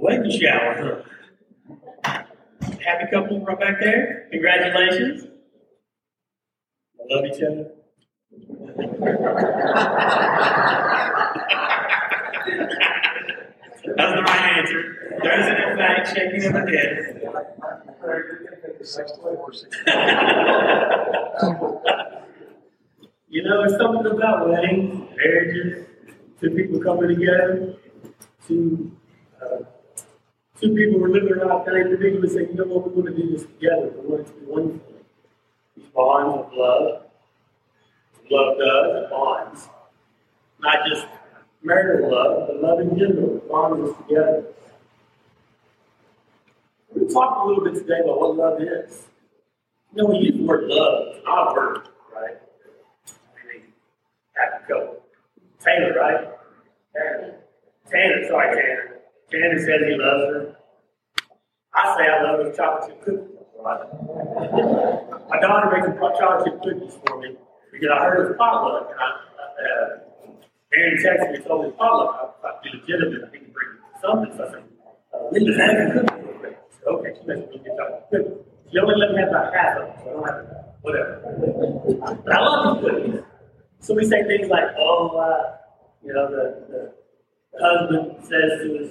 Wedding 0.00 0.30
shower. 0.30 1.04
Happy 2.04 3.10
couple 3.10 3.40
right 3.40 3.58
back 3.58 3.80
there. 3.80 4.28
Congratulations. 4.32 5.24
I 7.00 7.14
love 7.14 7.24
each 7.24 7.42
other. 7.42 7.70
That's 13.96 14.14
the 14.14 14.22
right 14.22 14.58
answer. 14.58 15.18
There's 15.22 15.46
an 15.46 15.56
emphatic 15.70 16.06
shaking 16.06 16.44
of 16.46 16.52
the 16.54 16.60
head. 16.70 17.20
you 23.28 23.42
know, 23.42 23.64
it's 23.64 23.76
something 23.76 24.06
about 24.12 24.48
weddings, 24.48 25.08
marriages, 25.16 25.86
two 26.40 26.50
people 26.50 26.80
coming 26.80 27.08
together, 27.08 27.74
two, 28.46 28.92
uh, 29.40 29.58
two 30.60 30.74
people 30.74 30.98
who 30.98 31.04
are 31.04 31.08
living 31.08 31.32
around 31.32 31.64
kind 31.64 31.80
of 31.80 31.86
individually 31.86 32.28
say, 32.28 32.40
you 32.50 32.54
know 32.54 32.64
what, 32.64 32.88
we 32.88 33.02
want 33.02 33.16
to 33.16 33.22
do 33.22 33.30
this 33.30 33.42
together. 33.42 33.90
We 34.02 34.08
want 34.08 34.20
it 34.22 34.26
to 34.26 34.32
be 34.32 34.46
one 34.46 34.68
thing. 34.70 34.80
These 35.76 35.86
bonds 35.94 36.46
of 36.46 36.52
love. 36.54 37.02
Love 38.30 38.58
does, 38.58 39.04
it 39.04 39.10
bonds. 39.10 39.68
Not 40.60 40.78
just 40.88 41.06
marital 41.62 42.10
love, 42.10 42.48
but 42.48 42.62
love 42.62 42.80
in 42.80 42.98
general, 42.98 43.42
bonds 43.50 43.90
us 43.90 43.96
together. 43.98 44.44
We're 46.90 47.00
going 47.00 47.08
to 47.08 47.14
talk 47.14 47.44
a 47.44 47.46
little 47.46 47.64
bit 47.64 47.74
today 47.74 48.00
about 48.02 48.20
what 48.20 48.36
love 48.36 48.62
is. 48.62 49.08
You 49.94 50.02
know, 50.02 50.08
we 50.08 50.18
use 50.18 50.36
the 50.36 50.44
word 50.44 50.64
love, 50.68 51.16
it's 51.16 51.24
not 51.24 51.50
a 51.50 51.54
word, 51.54 51.88
right? 52.14 52.36
I 53.06 53.52
mean, 53.52 53.62
couple. 54.68 55.02
Taylor, 55.60 55.94
right? 55.94 56.28
Tanner. 56.96 57.34
Tanner, 57.90 58.28
sorry, 58.28 58.56
Tanner. 58.56 59.00
Tanner 59.34 59.58
said 59.58 59.82
he 59.82 59.96
loves 59.98 60.24
her. 60.30 60.56
I 61.74 61.96
say 61.98 62.06
I 62.06 62.22
love 62.22 62.46
his 62.46 62.56
chocolate 62.56 62.86
chip 62.86 63.02
cookies. 63.02 63.34
My 63.64 65.40
daughter 65.40 65.68
makes 65.74 65.90
chocolate 65.98 66.44
chip 66.46 66.62
cookies 66.62 66.94
for 67.04 67.18
me 67.20 67.34
because 67.72 67.90
I 67.90 67.98
heard 68.04 68.28
his 68.28 68.36
potluck, 68.38 68.90
and 68.90 69.00
I, 69.00 69.10
uh, 69.10 69.98
Aaron 70.76 70.98
texted 71.02 71.32
me, 71.32 71.38
told 71.42 71.64
me 71.66 71.72
potluck, 71.76 72.14
I 72.14 72.42
thought 72.42 72.62
be 72.62 72.70
legitimate, 72.78 73.26
I 73.26 73.30
think 73.30 73.52
bring 73.52 73.70
something. 74.00 74.30
So 74.36 74.44
I 74.44 74.50
said, 74.52 74.62
uh, 75.10 75.18
Linda's 75.32 75.58
having 75.58 76.06
cookies. 76.06 76.54
Said, 76.70 76.86
okay, 76.94 77.10
she 77.18 77.26
makes 77.26 77.50
me 77.50 77.58
get 77.58 77.74
chocolate 77.76 78.06
cookies. 78.12 78.38
She 78.70 78.78
only 78.78 78.94
let 79.02 79.10
me 79.10 79.18
have 79.18 79.30
about 79.30 79.50
half 79.54 79.78
of 79.78 79.82
them, 79.82 79.96
so 79.98 80.10
I 80.10 80.12
don't 80.14 80.26
have 80.30 80.46
to, 80.46 80.56
whatever. 80.82 81.12
But 82.22 82.32
I 82.32 82.38
love 82.38 82.78
these 82.78 82.86
cookies. 82.86 83.20
So 83.80 83.94
we 83.94 84.04
say 84.06 84.22
things 84.30 84.48
like, 84.48 84.70
oh, 84.78 85.18
uh, 85.18 85.56
you 86.04 86.12
know, 86.12 86.30
the, 86.30 86.44
the, 86.70 86.92
the 87.52 87.58
husband 87.58 88.22
says 88.22 88.62
to 88.62 88.78
his, 88.78 88.90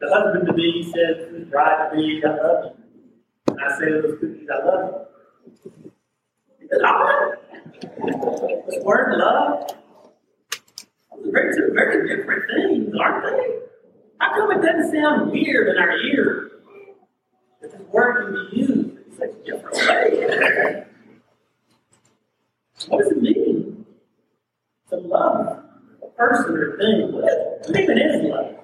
the 0.00 0.08
husband 0.12 0.46
to 0.46 0.52
be 0.52 0.82
says 0.82 1.28
to 1.28 1.34
his 1.38 1.48
bride 1.48 1.90
to 1.90 1.96
be, 1.96 2.22
I 2.24 2.28
love 2.30 2.64
you. 2.64 2.72
And 3.48 3.60
I 3.60 3.78
say 3.78 3.86
to 3.86 4.02
those 4.02 4.18
cookies, 4.20 4.48
I 4.52 4.64
love 4.66 4.94
you. 5.46 5.92
He 6.60 6.68
said, 6.68 6.82
all 6.82 7.04
right. 7.04 7.38
This 8.68 8.84
word 8.84 9.16
love, 9.16 9.70
very, 11.24 11.54
two 11.56 11.72
very 11.74 12.16
different 12.16 12.44
things, 12.54 12.94
aren't 13.00 13.24
they? 13.24 13.58
How 14.20 14.30
come 14.30 14.52
it 14.52 14.62
doesn't 14.64 14.92
sound 14.92 15.30
weird 15.30 15.68
in 15.68 15.82
our 15.82 15.96
ears? 15.96 16.52
That 17.62 17.72
this 17.72 17.88
word 17.88 18.24
can 18.24 18.32
be 18.50 18.56
used 18.58 18.72
in 18.72 19.16
such 19.16 19.30
a 19.30 19.44
different 19.44 19.76
ways. 19.76 20.84
What 22.88 23.02
does 23.02 23.12
it 23.12 23.22
mean 23.22 23.86
to 24.90 24.96
love 24.96 25.64
a 26.02 26.06
person 26.16 26.54
or 26.54 26.74
a 26.74 26.78
thing? 26.78 27.12
What 27.12 27.80
even 27.80 27.98
is 27.98 28.30
love? 28.30 28.55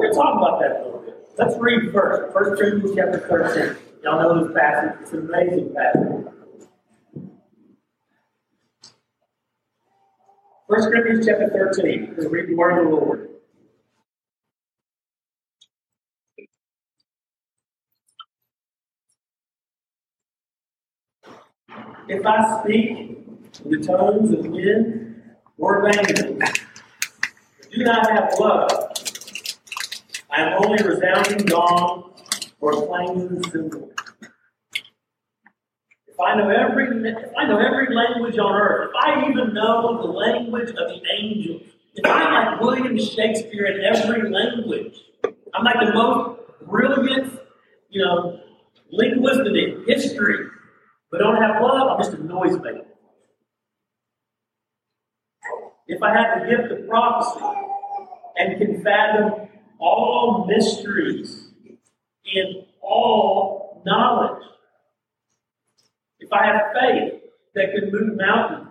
We're 0.00 0.12
going 0.12 0.16
to 0.16 0.22
talk 0.22 0.36
about 0.38 0.60
that 0.60 0.80
a 0.80 0.84
little 0.86 1.00
bit. 1.00 1.28
Let's 1.36 1.58
read 1.58 1.92
first. 1.92 2.34
1 2.34 2.56
Corinthians 2.56 2.96
chapter 2.96 3.18
13. 3.18 3.76
Y'all 4.02 4.22
know 4.22 4.46
this 4.46 4.56
passage. 4.56 4.98
It's 5.02 5.12
an 5.12 5.28
amazing 5.28 5.74
passage. 5.74 6.26
1 10.68 10.80
Corinthians 10.80 11.26
chapter 11.26 11.50
13. 11.50 12.14
Let's 12.16 12.30
read 12.30 12.48
the 12.48 12.54
word 12.54 12.78
of 12.78 12.88
the 12.88 12.96
Lord. 12.96 13.28
If 22.08 22.24
I 22.24 22.62
speak 22.62 22.90
in 22.90 23.70
the 23.70 23.86
tones 23.86 24.32
of 24.32 24.46
men 24.50 25.24
or 25.58 25.86
of 25.86 25.94
angels, 25.94 26.40
do 27.70 27.84
not 27.84 28.10
have 28.10 28.32
love, 28.40 28.89
Am 30.40 30.64
only 30.64 30.82
resounding 30.82 31.44
gong 31.44 32.14
or 32.62 32.86
clanging 32.86 33.42
cymbal. 33.50 33.90
If 36.06 36.18
I 36.18 36.34
know 36.36 36.48
every 36.48 36.86
if 37.10 37.32
I 37.36 37.46
know 37.46 37.58
every 37.58 37.94
language 37.94 38.38
on 38.38 38.54
earth, 38.54 38.88
if 38.88 39.04
I 39.04 39.28
even 39.28 39.52
know 39.52 40.00
the 40.00 40.08
language 40.08 40.70
of 40.70 40.76
the 40.76 41.02
angels, 41.14 41.60
if 41.94 42.06
I'm 42.06 42.32
like 42.32 42.60
William 42.62 42.98
Shakespeare 42.98 43.66
in 43.66 43.84
every 43.84 44.30
language, 44.30 45.02
I'm 45.52 45.62
like 45.62 45.86
the 45.86 45.92
most 45.92 46.40
brilliant, 46.66 47.38
you 47.90 48.02
know, 48.02 48.40
linguist 48.90 49.40
in 49.40 49.84
history, 49.86 50.46
but 51.10 51.18
don't 51.18 51.36
have 51.36 51.60
love, 51.60 51.86
I'm 51.90 51.98
just 51.98 52.14
a 52.14 52.16
noisemaker. 52.16 52.86
If 55.86 56.02
I 56.02 56.14
have 56.14 56.40
the 56.40 56.46
gift 56.48 56.72
of 56.72 56.88
prophecy 56.88 57.44
and 58.38 58.58
can 58.58 58.82
fathom 58.82 59.49
all 59.80 60.46
mysteries 60.46 61.48
and 62.34 62.66
all 62.82 63.82
knowledge, 63.84 64.44
if 66.20 66.32
I 66.32 66.46
have 66.46 66.62
faith 66.78 67.22
that 67.54 67.72
can 67.74 67.90
move 67.90 68.16
mountains, 68.16 68.68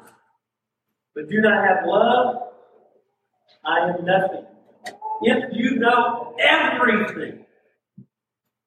but 1.16 1.30
do 1.30 1.42
not 1.42 1.66
have 1.66 1.86
love, 1.86 2.36
I 3.66 3.90
am 3.90 4.06
nothing. 4.06 4.46
If 5.22 5.53
you 5.53 5.75
know 5.78 6.36
everything, 6.40 7.46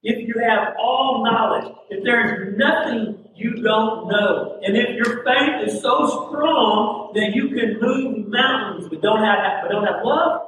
if 0.02 0.28
you 0.28 0.34
have 0.42 0.74
all 0.78 1.24
knowledge, 1.24 1.72
if 1.88 2.04
there 2.04 2.50
is 2.50 2.58
nothing 2.58 3.30
you 3.34 3.62
don't 3.62 4.08
know, 4.08 4.60
and 4.62 4.76
if 4.76 4.96
your 4.96 5.24
faith 5.24 5.68
is 5.68 5.80
so 5.80 6.06
strong 6.06 7.12
that 7.14 7.32
you 7.34 7.48
can 7.48 7.78
move 7.80 8.28
mountains 8.28 8.88
but 8.88 9.00
don't 9.00 9.22
have 9.22 9.62
but 9.62 9.70
don't 9.70 9.86
have 9.86 10.04
love, 10.04 10.42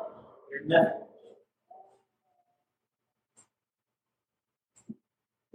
you're 0.51 0.65
nothing. 0.65 1.04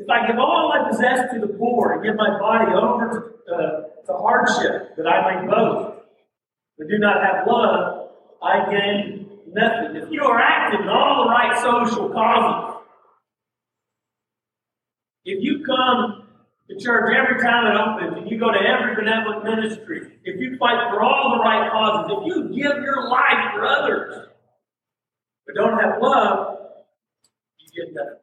If 0.09 0.13
I 0.13 0.25
give 0.25 0.39
all 0.39 0.73
I 0.73 0.89
possess 0.89 1.31
to 1.33 1.39
the 1.39 1.53
poor 1.53 1.93
and 1.93 2.03
give 2.03 2.15
my 2.15 2.39
body 2.39 2.73
over 2.73 3.37
to, 3.45 3.53
uh, 3.53 3.81
to 4.07 4.13
hardship 4.17 4.95
that 4.97 5.05
I 5.05 5.35
may 5.35 5.47
boast, 5.47 5.99
but 6.79 6.87
do 6.87 6.97
not 6.97 7.21
have 7.21 7.45
love, 7.45 8.09
I 8.41 8.71
gain 8.71 9.29
nothing. 9.53 10.01
If 10.01 10.09
you 10.09 10.23
are 10.23 10.39
active 10.41 10.81
in 10.81 10.89
all 10.89 11.25
the 11.25 11.29
right 11.29 11.55
social 11.61 12.09
causes, 12.09 12.81
if 15.25 15.43
you 15.43 15.63
come 15.63 16.27
to 16.69 16.79
church 16.83 17.15
every 17.15 17.39
time 17.43 17.67
it 17.67 17.79
opens 17.79 18.17
and 18.17 18.31
you 18.31 18.39
go 18.39 18.51
to 18.51 18.57
every 18.57 18.95
benevolent 18.95 19.43
ministry, 19.43 20.11
if 20.23 20.41
you 20.41 20.57
fight 20.57 20.89
for 20.89 21.03
all 21.03 21.37
the 21.37 21.43
right 21.43 21.71
causes, 21.71 22.17
if 22.17 22.25
you 22.25 22.43
give 22.49 22.81
your 22.81 23.09
life 23.09 23.53
for 23.53 23.63
others, 23.63 24.27
but 25.45 25.53
don't 25.53 25.79
have 25.79 26.01
love, 26.01 26.57
you 27.59 27.85
get 27.85 27.93
nothing. 27.93 28.15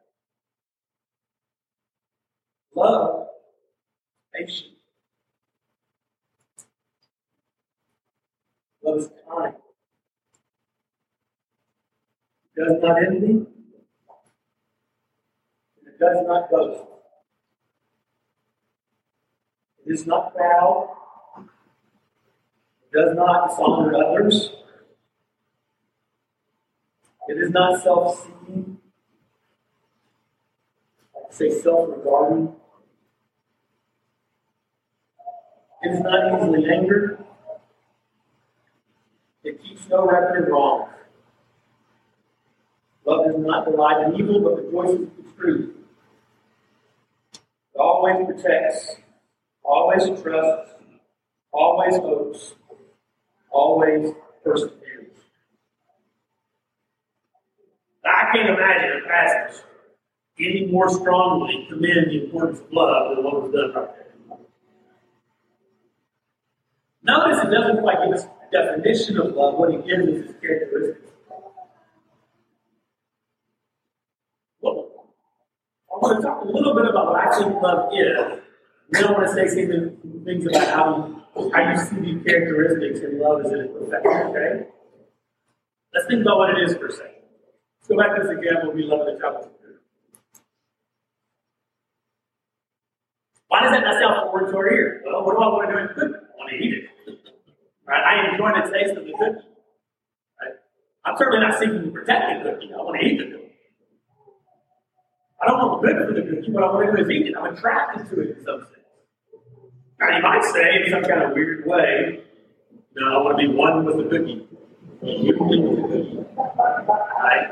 Love, 2.76 3.28
patient. 4.34 4.74
Love 8.84 8.98
is 8.98 9.08
kind. 9.26 9.54
It 12.54 12.64
does 12.68 12.82
not 12.82 13.02
envy. 13.02 13.46
It 15.86 15.98
does 15.98 16.26
not 16.26 16.50
boast. 16.50 16.84
It 19.86 19.92
is 19.92 20.06
not 20.06 20.34
proud. 20.34 20.90
It 22.82 22.92
does 22.92 23.16
not 23.16 23.48
dishonor 23.48 24.04
others. 24.04 24.50
It 27.28 27.38
is 27.38 27.50
not 27.50 27.82
self 27.82 28.22
seeking. 28.22 28.78
I 31.16 31.32
say 31.32 31.50
self 31.50 31.88
regarding. 35.88 35.94
It 35.94 35.98
is 35.98 36.00
not 36.02 36.42
easily 36.42 36.70
angered. 36.70 37.24
It 39.44 39.62
keeps 39.62 39.88
no 39.88 40.06
record 40.06 40.44
of 40.44 40.48
wrong. 40.48 40.88
Love 43.04 43.26
does 43.26 43.36
not 43.38 43.64
delight 43.64 44.06
in 44.06 44.20
evil, 44.20 44.40
but 44.40 44.64
rejoices 44.64 45.08
with 45.16 45.24
the 45.24 45.40
truth. 45.40 45.76
It 47.34 47.78
always 47.78 48.26
protects, 48.26 48.96
always 49.62 50.20
trusts, 50.20 50.74
always 51.52 51.96
hopes, 51.96 52.54
always 53.50 54.10
perseveres. 54.42 54.72
I 58.04 58.30
can't 58.32 58.50
imagine 58.50 59.02
a 59.04 59.08
passage 59.08 59.62
any 60.38 60.66
more 60.66 60.88
strongly 60.90 61.66
commend 61.68 62.10
the 62.10 62.24
importance 62.24 62.60
of 62.60 62.72
love 62.72 63.16
than 63.16 63.24
what 63.24 63.42
was 63.42 63.52
done 63.52 63.72
right 63.72 63.96
there. 63.96 64.05
Notice 67.06 67.38
it 67.44 67.50
doesn't 67.50 67.82
quite 67.82 67.98
give 68.04 68.14
us 68.14 68.24
a 68.24 68.50
definition 68.50 69.16
of 69.18 69.36
love. 69.36 69.54
What 69.54 69.70
he 69.70 69.76
gives 69.76 70.08
us 70.08 70.28
is 70.28 70.34
characteristics. 70.40 71.12
Well, 74.60 75.06
I 75.88 75.98
want 75.98 76.20
to 76.20 76.26
talk 76.26 76.42
a 76.42 76.48
little 76.48 76.74
bit 76.74 76.86
about 76.90 77.12
what 77.12 77.20
I 77.20 77.38
think 77.38 77.62
love 77.62 77.92
is. 77.94 78.40
Then 78.90 79.04
I 79.04 79.12
want 79.12 79.26
to 79.28 79.32
say 79.32 79.46
some 79.46 80.24
things 80.24 80.46
about 80.46 80.66
how 80.66 81.22
how 81.54 81.70
you 81.70 81.78
see 81.78 81.96
these 82.00 82.24
characteristics 82.24 82.98
in 83.00 83.20
love 83.20 83.44
as 83.44 83.52
it 83.52 83.58
is 83.60 83.70
perfect. 83.70 84.06
Okay? 84.06 84.66
Let's 85.94 86.08
think 86.08 86.22
about 86.22 86.38
what 86.38 86.50
it 86.50 86.64
is 86.64 86.76
for 86.76 86.86
a 86.86 86.92
second. 86.92 87.22
Let's 87.78 87.88
go 87.88 87.96
back 87.98 88.16
to 88.16 88.22
this 88.22 88.32
example 88.36 88.72
we 88.72 88.82
love 88.82 89.06
the 89.06 89.16
chocolate. 89.20 89.52
Why 93.46 93.62
does 93.62 93.70
that 93.70 93.84
not 93.84 93.94
sound 94.00 94.30
forward 94.30 94.50
to 94.50 94.56
our 94.56 94.72
ear? 94.72 95.02
Well, 95.06 95.24
what 95.24 95.36
do 95.36 95.42
I 95.42 95.46
want 95.46 95.70
to 95.70 95.94
do? 95.94 96.14
I 96.14 96.36
want 96.36 96.50
to 96.50 96.56
eat 96.56 96.74
it. 96.74 96.95
Right? 97.86 98.02
I 98.02 98.32
enjoy 98.32 98.50
the 98.52 98.72
taste 98.72 98.96
of 98.96 99.04
the 99.04 99.12
cookie. 99.12 99.46
Right? 100.40 100.54
I'm 101.04 101.16
certainly 101.16 101.40
not 101.40 101.58
seeking 101.58 101.84
to 101.84 101.90
protect 101.90 102.44
the 102.44 102.50
cookie. 102.50 102.70
I 102.72 102.76
want 102.78 103.00
to 103.00 103.06
eat 103.06 103.18
the 103.18 103.24
cookie. 103.24 103.52
I 105.42 105.46
don't 105.46 105.58
want 105.58 105.82
the 105.82 105.88
good 105.88 106.08
for 106.08 106.14
the 106.14 106.36
cookie. 106.36 106.50
What 106.52 106.64
I 106.64 106.72
want 106.72 106.90
to 106.90 106.96
do 106.96 107.02
is 107.02 107.10
eat 107.10 107.26
it. 107.28 107.34
I'm 107.36 107.54
attracted 107.54 108.08
to 108.10 108.20
it 108.20 108.38
in 108.38 108.44
some 108.44 108.60
sense. 108.60 108.72
Now, 110.00 110.16
you 110.16 110.22
might 110.22 110.44
say 110.44 110.84
in 110.84 110.90
some 110.90 111.02
kind 111.02 111.22
of 111.22 111.32
weird 111.32 111.66
way, 111.66 112.26
know, 112.96 113.20
I 113.20 113.22
want 113.22 113.38
to 113.38 113.46
be 113.46 113.52
one 113.54 113.84
with 113.84 113.96
the 113.98 114.04
cookie. 114.04 114.48
Right? 117.22 117.46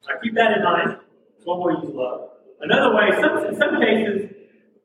So 0.00 0.08
keep 0.22 0.34
that 0.34 0.56
in 0.56 0.64
mind. 0.64 0.96
It's 1.36 1.46
one 1.46 1.60
way 1.60 1.74
use 1.82 1.94
love. 1.94 2.30
Another 2.60 2.94
way, 2.94 3.10
some, 3.20 3.44
in 3.46 3.56
some 3.56 3.80
cases, 3.80 4.30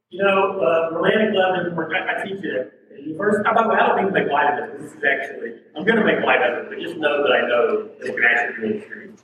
you 0.10 0.24
know, 0.24 0.60
uh, 0.60 0.96
romantic 0.96 1.36
love 1.36 1.74
work. 1.76 1.92
I, 1.94 2.22
I 2.22 2.26
teach 2.26 2.44
it. 2.44 2.74
First, 3.18 3.48
I 3.48 3.54
don't 3.54 3.96
mean 3.98 4.06
to 4.08 4.12
make 4.12 4.32
light 4.32 4.54
of 4.54 4.70
it. 4.70 4.82
This 4.82 4.92
is 4.92 5.04
actually, 5.04 5.54
I'm 5.76 5.86
going 5.86 5.98
to 5.98 6.06
make 6.06 6.24
light 6.24 6.42
of 6.42 6.66
it, 6.66 6.70
but 6.70 6.80
just 6.80 6.98
know 6.98 7.24
that 7.24 7.32
I 7.32 7.48
know 7.48 7.90
that 8.00 8.08
it 8.08 8.16
can 8.16 8.24
actually 8.24 8.70
be 8.70 8.78
experienced. 8.78 9.24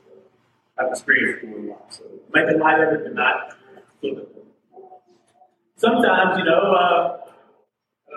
I've 0.77 0.91
experienced 0.91 1.43
it 1.43 1.49
my 1.49 1.73
life. 1.73 1.81
So 1.89 2.03
making 2.33 2.59
light 2.59 2.79
of 2.79 2.93
it, 2.93 3.03
but 3.03 3.15
not. 3.15 3.55
Sometimes, 5.75 6.37
you 6.37 6.45
know, 6.45 6.73
uh, 6.73 7.17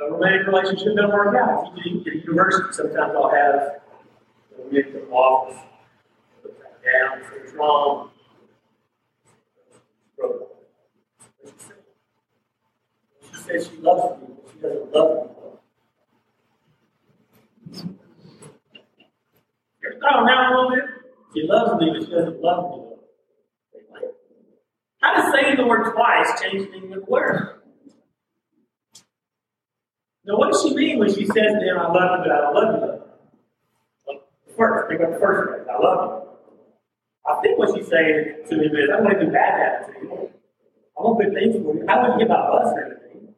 a 0.03 0.13
romantic 0.13 0.47
relationship 0.47 0.97
doesn't 0.97 1.13
work 1.13 1.35
out. 1.37 1.73
At 1.79 1.87
university, 1.87 2.73
sometimes 2.73 3.13
I'll 3.15 3.31
have 3.31 3.55
a 3.55 4.71
get 4.71 4.93
to 4.93 5.01
the 5.01 5.07
office, 5.09 5.59
down, 6.85 7.23
something's 7.29 7.55
wrong. 7.55 8.11
She 13.33 13.43
says 13.43 13.69
she 13.69 13.77
loves 13.79 14.23
me, 14.23 14.29
but 14.35 14.53
she 14.53 14.59
doesn't 14.61 14.93
love 14.93 15.27
me. 15.27 15.36
Oh, 20.03 20.25
now 20.25 20.51
a 20.51 20.55
little 20.55 20.71
bit. 20.71 20.85
She 21.35 21.43
loves 21.47 21.81
me, 21.81 21.91
but 21.93 22.07
she 22.07 22.11
doesn't 22.13 22.41
love 22.41 22.71
me. 22.71 22.83
How 25.01 25.15
does 25.15 25.33
saying 25.33 25.57
the 25.57 25.67
word 25.67 25.93
twice 25.93 26.41
change 26.41 26.67
the 26.67 26.73
meaning 26.73 26.93
of 26.95 27.01
the 27.05 27.11
word? 27.11 27.61
Now, 30.25 30.37
what 30.39 30.53
does 30.53 30.63
she 30.63 30.75
mean 30.75 30.99
when 30.99 31.09
she 31.09 31.25
says 31.25 31.35
to 31.35 31.61
him, 31.61 31.79
I 31.79 31.87
love 31.93 32.19
you, 32.19 32.25
but 32.25 32.33
I 32.33 32.41
don't 32.41 32.55
love 32.55 33.01
you? 34.09 34.21
First, 34.57 34.89
think 34.89 35.01
about 35.01 35.13
the 35.15 35.21
first 35.21 35.49
phrase, 35.49 35.67
I 35.71 35.83
love 35.83 36.01
you. 36.11 36.29
I 37.29 37.41
think 37.43 37.59
what 37.59 37.77
she's 37.77 37.89
saying 37.89 38.43
to 38.49 38.55
him 38.55 38.75
is, 38.75 38.91
I 38.93 39.01
want 39.01 39.19
to 39.21 39.27
do 39.27 39.33
bad 39.33 39.61
happen 39.61 39.95
to 39.95 40.01
you. 40.01 40.31
I 40.99 41.03
want 41.03 41.19
good 41.23 41.35
things 41.35 41.55
for 41.63 41.75
you. 41.75 41.85
I 41.89 42.01
wouldn't 42.01 42.19
give 42.19 42.29
my 42.29 42.37
bus 42.37 42.73
or 42.73 42.85
anything. 42.85 43.35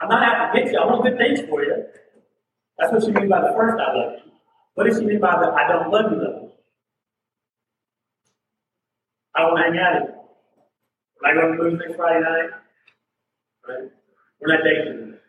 I'm 0.00 0.08
not 0.08 0.22
out 0.22 0.52
to 0.52 0.60
get 0.60 0.72
you. 0.72 0.78
I 0.78 0.86
want 0.86 1.02
good 1.04 1.16
things 1.16 1.40
for 1.48 1.62
you. 1.62 1.84
That's 2.80 2.92
what 2.92 3.04
she 3.04 3.12
means 3.12 3.28
by 3.28 3.42
the 3.42 3.52
first 3.54 3.76
I 3.76 3.92
love 3.92 4.12
you. 4.24 4.32
What 4.74 4.86
does 4.88 4.98
she 4.98 5.04
mean 5.04 5.20
by 5.20 5.36
the 5.36 5.52
I 5.52 5.68
don't 5.68 5.90
love 5.92 6.10
you 6.10 6.18
though? 6.18 6.52
I 9.36 9.40
don't 9.42 9.56
hang 9.58 9.78
out 9.78 10.00
with 10.00 10.08
you. 10.08 10.20
We're 11.20 11.34
not 11.34 11.40
going 11.40 11.58
to 11.58 11.62
movies 11.62 11.80
next 11.84 11.96
Friday 11.96 12.20
night. 12.20 12.50
Right? 13.68 13.90
We're 14.40 14.56
not 14.56 14.64
dating 14.64 14.88
anymore. 14.88 15.20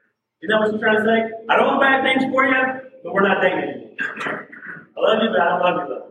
Isn't 0.41 0.49
that 0.49 0.59
what 0.59 0.71
she's 0.71 0.79
trying 0.79 0.97
to 0.97 1.03
say? 1.03 1.19
I 1.49 1.55
don't 1.57 1.67
want 1.67 1.81
bad 1.81 2.03
things 2.07 2.31
for 2.31 2.45
you, 2.45 2.63
but 3.03 3.13
we're 3.13 3.27
not 3.27 3.41
dating. 3.43 3.97
I 3.99 4.97
love 4.97 5.19
you, 5.21 5.29
but 5.29 5.41
I 5.41 5.49
don't 5.49 5.59
love 5.59 5.75
you 5.83 5.87
though. 5.91 6.07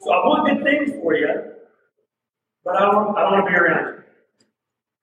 So 0.00 0.12
I 0.12 0.16
want 0.26 0.46
good 0.46 0.62
things 0.62 0.94
for 1.02 1.14
you, 1.14 1.28
but 2.64 2.76
I 2.76 2.80
don't, 2.86 3.18
I 3.18 3.22
don't 3.22 3.32
want 3.32 3.46
to 3.46 3.50
be 3.50 3.58
around 3.58 3.86
you. 3.86 4.02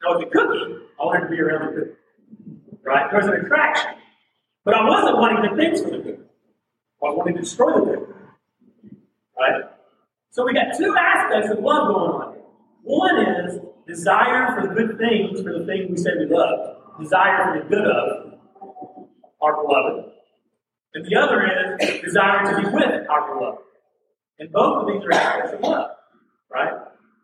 Now 0.01 0.18
with 0.18 0.30
the 0.30 0.31
cookie, 0.31 0.75
I 0.95 1.04
wanted 1.04 1.27
to 1.27 1.30
be 1.30 1.42
around 1.42 1.68
the 1.68 1.81
cookie. 1.81 1.92
Right? 2.86 3.12
There's 3.12 3.25
an 3.27 3.33
attraction. 3.33 3.94
But 4.65 4.73
I 4.73 4.89
wasn't 4.89 5.17
wanting 5.17 5.47
good 5.47 5.57
things 5.57 5.81
for 5.81 5.91
the 5.91 5.97
cookie. 6.03 6.23
I 7.01 7.06
was 7.06 7.17
wanting 7.17 7.35
to 7.35 7.41
destroy 7.41 7.73
the 7.73 7.85
cookie. 7.85 8.12
Right? 9.39 9.63
So 10.31 10.45
we 10.45 10.53
got 10.53 10.75
two 10.75 10.95
aspects 10.97 11.51
of 11.51 11.59
love 11.59 11.88
going 11.88 12.12
on 12.12 12.33
here. 12.33 12.44
One 12.83 13.17
is 13.25 13.59
desire 13.88 14.56
for 14.56 14.67
the 14.67 14.73
good 14.73 14.97
things 14.97 15.41
for 15.41 15.53
the 15.57 15.65
thing 15.65 15.91
we 15.91 15.97
say 15.97 16.12
we 16.17 16.25
love 16.25 16.75
desire 17.00 17.53
for 17.53 17.63
the 17.63 17.69
good 17.69 17.85
of 17.85 18.39
our 19.41 19.62
beloved. 19.62 20.12
And 20.94 21.06
the 21.06 21.15
other 21.15 21.77
is 21.79 22.01
desire 22.01 22.44
to 22.56 22.62
be 22.62 22.73
with 22.73 23.09
our 23.09 23.33
beloved. 23.33 23.62
And 24.39 24.51
both 24.51 24.81
of 24.81 24.88
these 24.88 25.03
are 25.06 25.13
aspects 25.13 25.53
of 25.53 25.62
love, 25.62 25.91
right? 26.51 26.73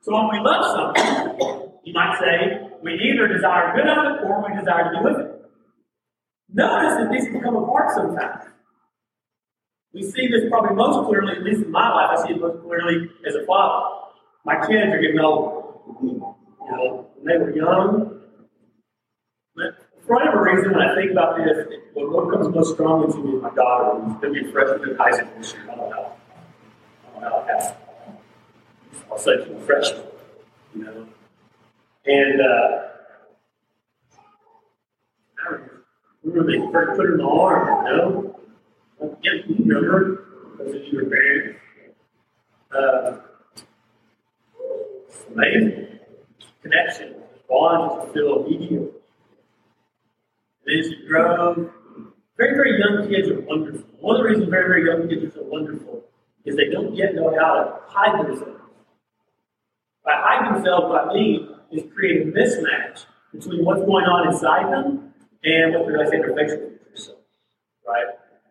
So 0.02 0.14
when 0.14 0.30
we 0.30 0.40
love 0.40 0.96
something, 0.96 1.72
you 1.84 1.94
might 1.94 2.18
say, 2.20 2.70
we 2.84 2.94
either 2.94 3.28
desire 3.28 3.76
good 3.76 3.88
of 3.88 3.98
it 3.98 4.26
or 4.26 4.46
we 4.48 4.58
desire 4.60 4.92
to 4.92 5.00
be 5.00 5.04
with 5.04 5.20
it. 5.20 5.31
Notice 6.54 6.98
that 6.98 7.12
these 7.12 7.28
become 7.32 7.56
apart 7.56 7.92
sometimes. 7.96 8.46
We 9.94 10.04
see 10.04 10.28
this 10.28 10.50
probably 10.50 10.76
most 10.76 11.08
clearly, 11.08 11.34
at 11.38 11.44
least 11.44 11.64
in 11.64 11.72
my 11.72 11.90
life, 11.94 12.18
I 12.20 12.28
see 12.28 12.34
it 12.34 12.42
most 12.42 12.62
clearly 12.64 13.10
as 13.28 13.36
a 13.36 13.46
father. 13.46 13.96
My 14.46 14.56
kids 14.66 14.94
are 14.94 15.02
getting 15.02 15.20
older. 15.20 15.68
You 16.02 16.72
know, 16.72 17.08
when 17.16 17.26
they 17.26 17.38
were 17.38 17.56
young, 17.56 18.22
but 19.56 19.76
for 20.06 20.16
whatever 20.16 20.44
reason, 20.44 20.72
when 20.72 20.82
I 20.82 20.96
think 20.96 21.12
about 21.12 21.38
this, 21.38 21.68
what 21.94 22.32
comes 22.34 22.54
most 22.54 22.74
strongly 22.74 23.12
to 23.12 23.20
me 23.20 23.36
is 23.38 23.42
my 23.42 23.50
daughter, 23.54 24.00
who's 24.00 24.22
going 24.22 24.34
to 24.34 24.44
be 24.44 24.50
a 24.50 24.52
freshman 24.52 24.90
in 24.90 24.96
high 24.96 25.12
school 25.12 25.30
this 25.38 25.54
year. 25.54 25.70
I 25.72 25.76
don't 25.76 25.90
know. 25.90 26.14
I 27.18 27.20
don't 27.20 27.22
know 27.22 27.46
how. 27.48 27.78
I'll 29.12 29.18
say 29.18 29.32
she's 29.44 29.56
a 29.56 29.60
freshman, 29.66 30.04
you 30.76 30.84
know. 30.84 31.08
And 32.06 32.42
uh, 32.42 32.88
I 35.40 35.58
remember 36.32 36.52
they 36.52 36.72
first 36.72 36.98
put 36.98 37.06
her 37.06 37.14
in 37.14 37.18
the 37.18 37.28
arm, 37.28 38.34
you 39.22 39.56
remember, 39.60 40.26
because 40.58 40.76
of 40.76 40.88
your 40.88 41.06
parents. 41.06 41.60
Uh, 42.72 43.18
it's 45.08 45.26
amazing. 45.34 46.00
Connection, 46.62 47.16
bond 47.50 48.08
is 48.08 48.14
feel 48.14 48.46
immediate. 48.46 48.94
And 50.66 50.80
as 50.80 50.90
you 50.92 51.08
grow, 51.08 51.72
very, 52.38 52.56
very 52.56 52.80
young 52.80 53.10
kids 53.10 53.30
are 53.30 53.42
wonderful. 53.42 53.82
One 54.00 54.16
of 54.16 54.24
the 54.24 54.30
reasons 54.30 54.50
very, 54.50 54.68
very 54.68 54.86
young 54.86 55.10
kids 55.10 55.26
are 55.26 55.40
so 55.40 55.44
wonderful 55.44 56.04
is 56.46 56.56
they 56.56 56.70
don't 56.70 56.96
yet 56.96 57.16
know 57.16 57.36
how 57.38 57.54
to 57.54 57.80
hide 57.88 58.26
themselves. 58.26 58.62
By 60.06 60.14
hiding 60.16 60.54
themselves, 60.54 60.86
what 60.88 61.10
I 61.10 61.14
mean 61.14 61.50
is 61.72 61.84
create 61.94 62.22
a 62.22 62.32
mismatch 62.32 63.06
between 63.32 63.66
what's 63.66 63.82
going 63.82 64.06
on 64.06 64.34
inside 64.34 64.72
them 64.72 65.01
and 65.44 65.74
what 65.74 65.88
they're, 65.88 65.98
like, 65.98 66.12
their 66.12 66.36
facial 66.36 66.70
features. 66.70 67.12
Right? 67.88 68.08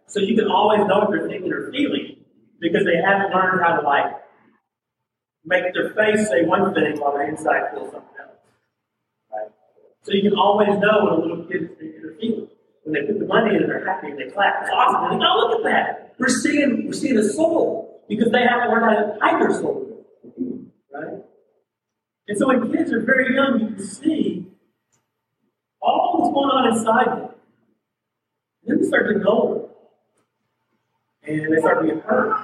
So 0.07 0.21
you 0.21 0.35
can 0.37 0.49
always 0.49 0.81
know 0.89 1.01
what 1.01 1.11
they're 1.11 1.29
thinking 1.29 1.53
or 1.53 1.71
feeling 1.71 2.17
because 2.61 2.85
they 2.85 2.97
haven't 2.97 3.33
learned 3.33 3.63
how 3.63 3.77
to 3.77 3.83
like 3.87 4.13
make 5.45 5.73
their 5.73 5.95
face 5.95 6.29
say 6.29 6.45
one 6.45 6.75
thing 6.75 6.99
while 6.99 7.13
their 7.13 7.29
inside 7.29 7.71
feels 7.73 7.93
something 7.93 8.19
else. 8.19 8.37
Right? 9.33 9.49
So 10.03 10.13
you 10.13 10.23
can 10.29 10.39
always 10.39 10.69
know 10.69 11.05
when 11.05 11.13
a 11.15 11.21
little 11.21 11.45
kid 11.45 11.63
is 11.63 11.71
thinking 11.79 12.05
or 12.05 12.15
feeling. 12.21 12.49
When 12.83 12.95
they 12.95 13.07
put 13.07 13.21
the 13.21 13.27
money 13.27 13.55
in, 13.55 13.63
and 13.63 13.71
they're 13.71 13.87
happy 13.87 14.09
and 14.09 14.19
they 14.19 14.31
clap. 14.33 14.63
It's 14.63 14.71
awesome. 14.73 15.13
And 15.13 15.21
they 15.21 15.25
go, 15.25 15.31
oh, 15.31 15.49
look 15.49 15.59
at 15.59 15.65
that. 15.71 16.15
We're 16.19 16.29
seeing, 16.29 16.87
we're 16.87 16.95
seeing 16.95 17.19
a 17.19 17.23
soul 17.23 18.03
because 18.09 18.33
they 18.33 18.43
haven't 18.43 18.71
learned 18.71 18.85
how 18.85 19.03
to 19.03 19.19
hide 19.21 19.41
their 19.41 19.53
soul. 19.53 20.07
Right? 20.93 21.23
And 22.27 22.39
so 22.39 22.49
when 22.49 22.73
kids 22.73 22.91
are 22.91 23.01
very 23.01 23.35
young, 23.35 23.61
you 23.61 23.67
can 23.77 23.85
see 23.85 24.50
all 25.83 26.19
that's 26.19 26.35
going 26.35 26.51
on 26.51 26.77
inside 26.77 27.07
them. 27.07 27.31
Then 28.65 28.81
they 28.81 28.89
start 28.89 29.07
getting 29.07 29.27
older. 29.27 29.69
And 31.23 31.53
they 31.53 31.61
start 31.61 31.83
being 31.83 32.01
hurt. 32.01 32.37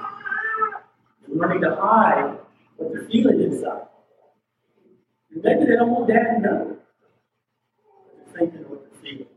And 1.25 1.39
learning 1.39 1.61
to 1.61 1.75
hide 1.75 2.37
what 2.77 2.91
they're 2.91 3.07
feeling 3.07 3.41
inside. 3.41 3.87
And 5.31 5.43
maybe 5.43 5.65
they 5.65 5.75
don't 5.75 5.89
want 5.89 6.07
dad 6.07 6.35
to 6.35 6.39
know. 6.41 6.77
They're 8.15 8.39
thinking 8.39 8.69
what 8.69 8.81
they're 8.81 9.01
feeling. 9.01 9.27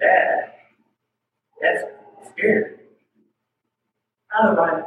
Dad, 0.00 0.52
that's 1.60 2.30
scared. 2.30 2.80
How 4.28 4.54
do 4.54 4.60
I 4.60 4.82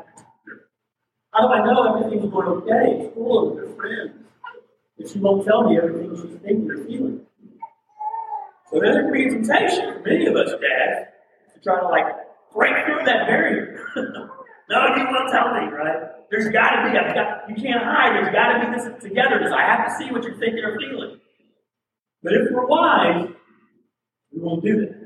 How 1.34 1.48
do 1.48 1.54
I 1.54 1.66
know 1.66 1.96
everything's 1.96 2.32
going 2.32 2.48
okay? 2.48 3.06
It's 3.06 3.14
full 3.14 3.52
of 3.52 3.58
good 3.58 3.76
friends. 3.76 4.12
But 4.98 5.10
she 5.10 5.20
won't 5.20 5.46
tell 5.46 5.70
me 5.70 5.78
everything 5.78 6.16
she's 6.16 6.40
thinking 6.42 6.72
or 6.72 6.84
feeling. 6.86 7.26
So 8.70 8.80
there's 8.80 8.96
a 8.96 9.02
temptation 9.02 9.94
for 9.94 10.00
many 10.02 10.26
of 10.26 10.36
us, 10.36 10.52
Dad, 10.52 11.10
to 11.54 11.60
try 11.62 11.80
to 11.80 11.88
like 11.88 12.06
break 12.54 12.74
through 12.86 13.06
that 13.06 13.28
barrier. 13.28 13.86
no, 13.96 14.96
you 14.96 15.06
won't 15.06 15.32
tell 15.32 15.54
me, 15.54 15.72
right? 15.72 16.12
There's 16.32 16.52
got 16.52 16.82
to 16.82 16.90
be, 16.90 16.94
got, 16.94 17.50
you 17.50 17.56
can't 17.56 17.84
hide. 17.84 18.16
There's 18.16 18.34
got 18.34 18.54
to 18.54 18.66
be 18.66 18.76
this 18.76 19.04
togetherness. 19.04 19.54
I 19.54 19.62
have 19.62 19.88
to 19.88 19.96
see 19.98 20.12
what 20.12 20.24
you're 20.24 20.38
thinking 20.38 20.64
or 20.64 20.78
feeling. 20.80 21.20
But 22.24 22.34
if 22.34 22.52
we're 22.52 22.66
wise, 22.66 23.30
we 24.34 24.42
won't 24.42 24.64
do 24.64 24.82
that. 24.82 25.06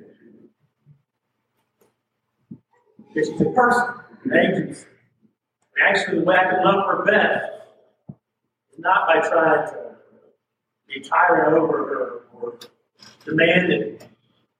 She's 3.14 3.42
a 3.42 3.46
person, 3.46 3.84
an 4.26 4.38
agency. 4.38 4.86
Actually, 5.86 6.20
the 6.20 6.26
way 6.26 6.36
I 6.36 6.44
can 6.50 6.64
love 6.64 6.86
her 6.86 7.06
best 7.06 7.52
is 8.72 8.80
not 8.80 9.08
by 9.08 9.20
trying 9.28 9.68
to 9.68 9.96
be 10.88 11.02
tyrant 11.02 11.58
over 11.58 11.78
her 11.78 12.22
or 12.34 12.60
demand 13.26 13.72
that 13.72 14.08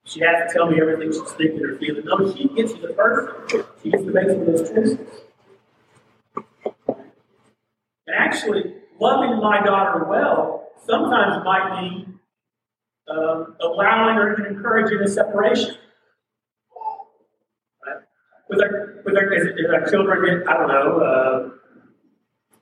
she 0.04 0.20
has 0.20 0.48
to 0.48 0.52
tell 0.52 0.70
me 0.70 0.80
everything 0.80 1.12
she's 1.12 1.32
thinking 1.32 1.64
or 1.64 1.76
feeling. 1.78 2.04
No, 2.04 2.32
she 2.34 2.48
gets 2.48 2.72
to 2.72 2.80
the 2.80 2.92
person. 2.94 3.64
She 3.82 3.90
gets 3.90 4.02
to 4.04 4.10
make 4.10 4.28
some 4.28 4.40
of 4.40 4.46
those 4.46 4.70
choices. 4.70 4.98
And 8.06 8.16
actually, 8.16 8.74
loving 8.98 9.38
my 9.40 9.62
daughter 9.64 10.04
well 10.04 10.70
sometimes 10.84 11.44
might 11.44 11.80
be 11.80 12.06
um, 13.08 13.56
allowing 13.60 14.16
or 14.16 14.32
even 14.32 14.56
encouraging 14.56 15.00
a 15.00 15.08
separation. 15.08 15.76
With 18.48 18.60
our, 18.60 19.02
with 19.04 19.16
our, 19.16 19.74
our 19.74 19.90
children 19.90 20.24
get, 20.24 20.48
I 20.48 20.54
don't 20.54 20.68
know, 20.68 20.98
uh, 20.98 21.50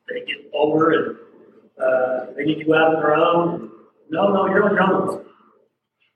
they 0.09 0.21
get 0.21 0.51
older 0.53 0.91
and 0.91 1.17
uh, 1.83 2.27
they 2.37 2.45
need 2.45 2.59
to 2.59 2.65
go 2.65 2.75
out 2.75 2.95
on 2.95 3.01
their 3.01 3.15
own. 3.15 3.71
No, 4.11 4.33
no, 4.33 4.47
you're 4.49 4.65
on 4.65 4.75
your 4.75 4.83
own. 4.83 5.28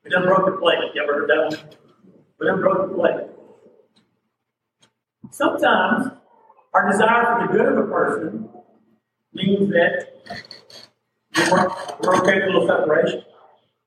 We 0.04 0.10
done 0.10 0.24
broke 0.24 0.46
the 0.46 0.52
plate. 0.52 0.78
You 0.94 1.02
ever 1.02 1.14
heard 1.14 1.30
that 1.30 1.58
one? 1.58 1.70
We 2.40 2.46
done 2.46 2.60
broke 2.60 2.88
the 2.88 2.94
plate. 2.94 3.28
Sometimes 5.30 6.10
our 6.74 6.90
desire 6.90 7.24
for 7.24 7.46
the 7.46 7.52
good 7.52 7.72
of 7.72 7.78
a 7.78 7.88
person 7.88 8.48
means 9.32 9.70
that 9.70 10.08
we're, 11.50 12.18
okay 12.18 12.34
with 12.34 12.44
a 12.44 12.46
little 12.46 12.66
separation. 12.66 13.22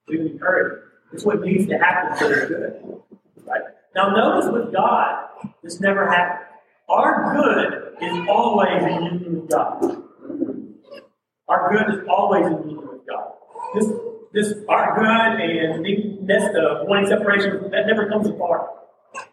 We 0.07 0.21
encourage. 0.21 0.81
It's 1.11 1.25
what 1.25 1.41
needs 1.41 1.67
to 1.67 1.77
happen 1.77 2.17
for 2.17 2.27
their 2.27 2.47
good. 2.47 3.01
Right? 3.45 3.61
Now 3.95 4.09
notice 4.09 4.49
with 4.51 4.73
God, 4.73 5.27
this 5.63 5.79
never 5.79 6.09
happened. 6.09 6.47
Our 6.89 7.35
good 7.35 7.97
is 8.01 8.27
always 8.29 8.83
in 8.83 9.03
union 9.03 9.41
with 9.41 9.49
God. 9.49 10.03
Our 11.47 11.71
good 11.71 11.93
is 11.93 12.07
always 12.09 12.45
in 12.45 12.69
union 12.69 12.87
with 12.87 13.07
God. 13.07 13.33
This, 13.75 13.91
this 14.35 14.53
our 14.67 14.99
good 14.99 15.39
and 15.39 15.81
neediness 15.81 16.43
of 16.55 16.87
wanting 16.87 17.07
separation, 17.07 17.71
that 17.71 17.87
never 17.87 18.07
comes 18.09 18.27
apart. 18.27 18.69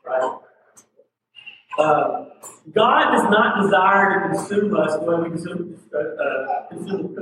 Right? 0.06 0.38
Uh, 1.76 2.26
God 2.73 3.11
does 3.11 3.28
not 3.28 3.62
desire 3.62 4.28
to 4.28 4.37
consume 4.37 4.76
us 4.76 4.94
the 4.94 5.02
way 5.02 5.23
we 5.23 5.30
consume, 5.30 5.76
uh, 5.92 5.99
uh, 5.99 6.68
consume 6.68 7.16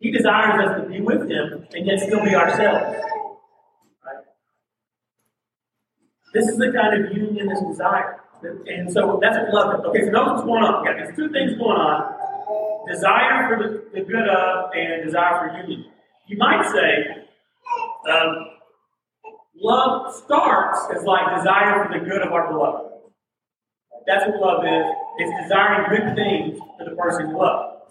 He 0.00 0.10
desires 0.10 0.68
us 0.68 0.82
to 0.82 0.88
be 0.88 1.00
with 1.00 1.30
Him 1.30 1.64
and 1.72 1.86
yet 1.86 2.00
still 2.00 2.24
be 2.24 2.34
ourselves. 2.34 3.00
This 6.32 6.48
is 6.48 6.58
the 6.58 6.72
kind 6.72 7.04
of 7.04 7.16
union, 7.16 7.46
this 7.46 7.60
desire. 7.60 8.20
And 8.66 8.92
so 8.92 9.20
that's 9.22 9.38
what 9.38 9.54
love. 9.54 9.84
Okay, 9.86 10.04
so 10.04 10.10
notice 10.10 10.32
what's 10.32 10.42
going 10.42 10.64
on. 10.64 10.84
Got 10.84 11.06
these 11.06 11.16
two 11.16 11.30
things 11.30 11.56
going 11.56 11.78
on 11.78 12.24
desire 12.86 13.48
for 13.48 13.62
the, 13.62 13.98
the 13.98 14.04
good 14.04 14.28
of 14.28 14.70
and 14.74 15.04
desire 15.04 15.48
for 15.48 15.68
union. 15.68 15.93
You 16.26 16.38
might 16.38 16.64
say, 16.72 17.24
um, 18.10 18.46
love 19.56 20.14
starts 20.14 20.78
as 20.96 21.04
like 21.04 21.36
desire 21.36 21.84
for 21.84 21.98
the 21.98 22.04
good 22.04 22.22
of 22.22 22.32
our 22.32 22.50
beloved. 22.50 22.92
That's 24.06 24.26
what 24.26 24.40
love 24.40 24.64
is. 24.64 24.84
It's 25.18 25.42
desiring 25.42 25.88
good 25.90 26.16
things 26.16 26.58
for 26.78 26.84
the 26.88 26.96
person 26.96 27.30
you 27.30 27.38
love. 27.38 27.82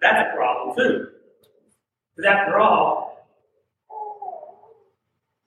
That's 0.00 0.32
a 0.32 0.36
problem 0.36 0.76
too. 0.76 1.08
Because 2.14 2.30
after 2.30 2.58
all, 2.58 3.26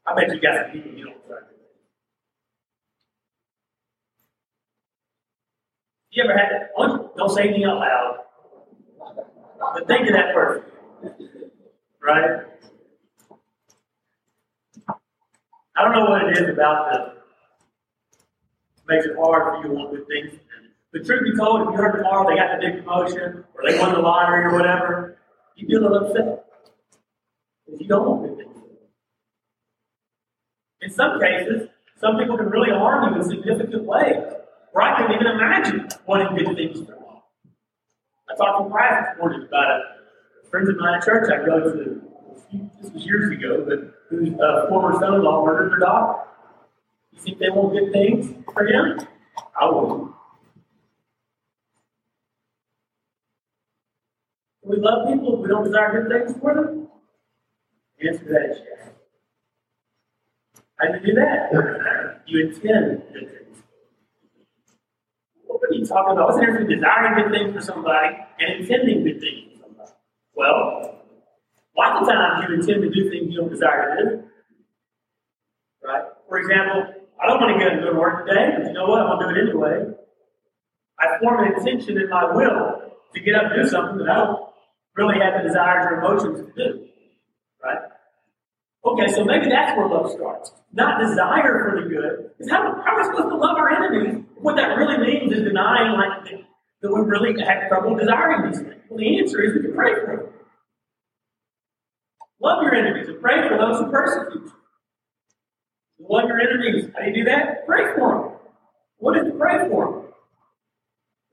I 0.06 0.16
bet 0.16 0.34
you 0.34 0.42
guys 0.42 0.70
people 0.72 0.92
you 0.92 1.06
don't 1.06 1.22
desire. 1.22 1.48
You 6.12 6.24
ever 6.24 6.38
had 6.38 6.50
that? 6.52 6.70
Don't 7.16 7.30
say 7.30 7.44
anything 7.44 7.66
out 7.66 7.78
loud. 7.78 8.18
But 9.74 9.88
think 9.88 10.08
of 10.08 10.14
that 10.14 10.34
person. 10.34 10.64
Right? 12.02 12.42
I 15.76 15.84
don't 15.84 15.94
know 15.94 16.10
what 16.10 16.24
it 16.24 16.38
is 16.38 16.50
about 16.50 16.92
them 16.92 17.20
makes 18.90 19.06
it 19.06 19.16
hard 19.16 19.44
for 19.44 19.58
you 19.62 19.70
to 19.70 19.70
want 19.70 19.92
good 19.92 20.08
things. 20.08 20.40
But 20.92 21.06
truth 21.06 21.24
be 21.24 21.38
told, 21.38 21.62
if 21.62 21.68
you 21.68 21.78
heard 21.78 21.96
tomorrow 21.96 22.28
they 22.28 22.36
got 22.36 22.60
the 22.60 22.66
big 22.66 22.84
promotion 22.84 23.46
or 23.54 23.70
they 23.70 23.78
won 23.78 23.94
the 23.94 24.00
lottery 24.00 24.46
or 24.46 24.58
whatever, 24.58 25.18
you'd 25.56 25.68
be 25.68 25.76
a 25.76 25.80
little 25.80 26.08
upset. 26.08 26.46
Because 27.66 27.82
you 27.82 27.88
don't 27.88 28.10
want 28.10 28.28
good 28.28 28.38
things. 28.38 28.58
In 30.82 30.90
some 30.90 31.20
cases, 31.20 31.70
some 32.02 32.18
people 32.18 32.38
can 32.38 32.50
really 32.50 32.72
harm 32.72 33.14
you 33.14 33.22
in 33.22 33.30
significant 33.30 33.84
ways. 33.84 34.24
Or 34.74 34.82
I 34.82 34.98
couldn't 34.98 35.14
even 35.14 35.28
imagine 35.28 35.88
wanting 36.08 36.36
good 36.36 36.56
things 36.56 36.80
for 36.80 36.86
them. 36.86 36.96
I 38.30 38.36
talked 38.36 38.64
to 38.64 38.72
class 38.72 39.06
this 39.10 39.20
morning 39.20 39.48
about 39.48 39.80
it. 39.80 39.99
Friends 40.52 40.70
of 40.70 40.78
mine 40.78 40.96
at 40.96 41.04
church 41.06 41.30
I 41.32 41.46
go 41.46 41.72
to, 41.72 42.02
this 42.82 42.92
was 42.92 43.06
years 43.06 43.32
ago, 43.32 43.66
but 43.68 43.94
whose 44.10 44.30
uh, 44.40 44.68
former 44.68 45.00
son-in-law 45.00 45.46
murdered 45.46 45.72
their 45.72 45.80
daughter. 45.80 46.24
You 47.12 47.20
think 47.20 47.38
they 47.38 47.50
won't 47.50 47.74
get 47.74 47.92
things 47.94 48.34
for 48.52 48.66
him? 48.66 49.00
I 49.60 49.70
wouldn't. 49.70 50.14
we 54.70 54.78
love 54.78 55.08
people, 55.08 55.42
we 55.42 55.48
don't 55.48 55.64
desire 55.64 56.04
good 56.04 56.28
things 56.28 56.40
for 56.40 56.54
them? 56.54 56.88
The 57.98 58.10
answer 58.10 58.24
to 58.24 58.30
that 58.30 58.52
is 58.52 58.58
yes. 58.64 58.90
How 60.80 60.88
do 60.88 61.00
you 61.00 61.06
do 61.08 61.14
that? 61.16 62.22
You 62.28 62.48
intend 62.48 63.02
good 63.12 63.30
things. 63.30 63.64
What 65.46 65.62
are 65.64 65.74
you 65.74 65.86
talking 65.86 66.14
about? 66.14 66.28
What's 66.28 66.40
the 66.40 66.46
difference 66.46 66.68
between 66.68 66.78
desiring 66.78 67.24
good 67.24 67.32
things 67.32 67.56
for 67.56 67.62
somebody 67.62 68.16
and 68.40 68.62
intending 68.62 69.04
good 69.04 69.20
things? 69.20 69.49
Well, 70.36 71.04
lots 71.78 72.02
of 72.02 72.08
times 72.08 72.46
you 72.48 72.56
intend 72.56 72.82
to 72.84 72.90
do 72.90 73.10
things 73.10 73.34
you 73.34 73.42
don't 73.42 73.50
desire 73.50 73.96
to 73.96 74.04
do. 74.04 74.24
Right? 75.84 76.04
For 76.28 76.40
example, 76.40 76.94
I 77.22 77.28
don't 77.28 77.42
want 77.42 77.54
to 77.54 77.60
get 77.60 77.74
into 77.74 78.00
work 78.00 78.28
today, 78.28 78.56
but 78.58 78.68
you 78.68 78.74
know 78.74 78.88
what? 78.88 79.02
I'm 79.02 79.20
going 79.20 79.36
to 79.36 79.42
do 79.42 79.48
it 79.48 79.50
anyway. 79.52 79.94
I 81.00 81.20
form 81.20 81.46
an 81.46 81.54
intention 81.54 81.98
in 81.98 82.10
my 82.10 82.32
will 82.34 82.82
to 83.14 83.20
get 83.20 83.36
up 83.36 83.52
and 83.52 83.64
do 83.64 83.70
something 83.70 83.98
that 83.98 84.10
I 84.10 84.16
don't 84.26 84.50
really 84.96 85.20
have 85.20 85.42
the 85.42 85.48
desires 85.48 85.88
or 85.90 86.00
emotions 86.00 86.40
to 86.40 86.54
do. 86.54 86.86
Right? 87.64 87.80
Okay, 88.86 89.08
so 89.14 89.26
maybe 89.26 89.50
that's 89.50 89.78
where 89.78 89.88
love 89.88 90.12
starts. 90.12 90.52
Not 90.72 91.00
desire 91.00 91.70
for 91.70 91.82
the 91.82 91.90
good. 91.90 92.32
Because 92.38 92.52
how, 92.52 92.82
how 92.86 92.96
are 92.96 92.98
we 93.00 93.04
supposed 93.06 93.30
to 93.30 93.36
love 93.36 93.58
our 93.58 93.70
enemies? 93.72 94.24
What 94.38 94.56
that 94.56 94.78
really 94.78 94.98
means 94.98 95.34
is 95.34 95.44
denying 95.44 95.94
like 95.94 96.32
that, 96.82 96.94
we 96.94 97.02
really 97.02 97.42
have 97.44 97.68
trouble 97.68 97.96
desiring 97.96 98.52
these 98.52 98.62
things. 98.62 98.82
Well, 98.90 99.00
the 99.00 99.20
answer 99.20 99.42
is 99.42 99.56
we 99.56 99.62
can 99.62 99.74
pray 99.74 99.94
for 99.96 100.18
them. 100.18 100.34
Love 102.42 102.64
your 102.64 102.74
enemies 102.74 103.10
and 103.10 103.22
pray 103.22 103.48
for 103.48 103.58
those 103.58 103.80
who 103.80 103.92
persecute 103.92 104.46
you. 104.46 104.54
Love 106.08 106.30
your 106.30 106.40
enemies. 106.40 106.90
How 106.96 107.04
do 107.04 107.10
you 107.10 107.16
do 107.16 107.24
that? 107.26 107.66
Pray 107.68 107.94
for 107.96 108.14
them. 108.14 108.32
What 108.98 109.18
is 109.18 109.26
to 109.26 109.32
pray 109.38 109.68
for 109.70 109.86
them? 109.86 110.04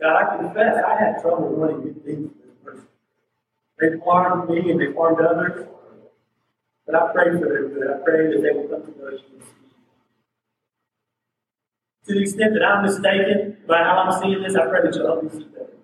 God, 0.01 0.17
I 0.17 0.37
confess 0.37 0.77
I 0.85 0.99
had 0.99 1.23
trouble 1.23 1.55
wanting 1.55 1.83
good 1.83 2.05
things 2.05 2.31
for 2.33 2.47
this 2.47 2.57
person. 2.65 2.89
They've 3.79 4.01
harmed 4.05 4.51
me 4.51 4.71
and 4.71 4.81
they've 4.81 4.95
harmed 4.95 5.21
others. 5.21 5.69
But 6.87 6.95
I 6.97 7.13
pray 7.13 7.33
for 7.33 7.47
their 7.49 7.69
good. 7.69 7.91
I 7.91 8.05
pray 8.05 8.27
that 8.33 8.43
they 8.43 8.51
will 8.51 8.69
come 8.69 8.83
to 8.93 8.99
know 8.99 9.11
you. 9.11 9.21
To 12.07 12.15
the 12.15 12.23
extent 12.23 12.55
that 12.55 12.65
I'm 12.65 12.85
mistaken 12.85 13.59
by 13.67 13.79
how 13.79 13.99
I'm 13.99 14.23
seeing 14.23 14.43
this, 14.43 14.55
I 14.55 14.67
pray 14.67 14.83
that 14.83 14.95
you'll 14.95 15.07
help 15.07 15.25
me 15.25 15.31
see 15.31 15.45
better. 15.47 15.77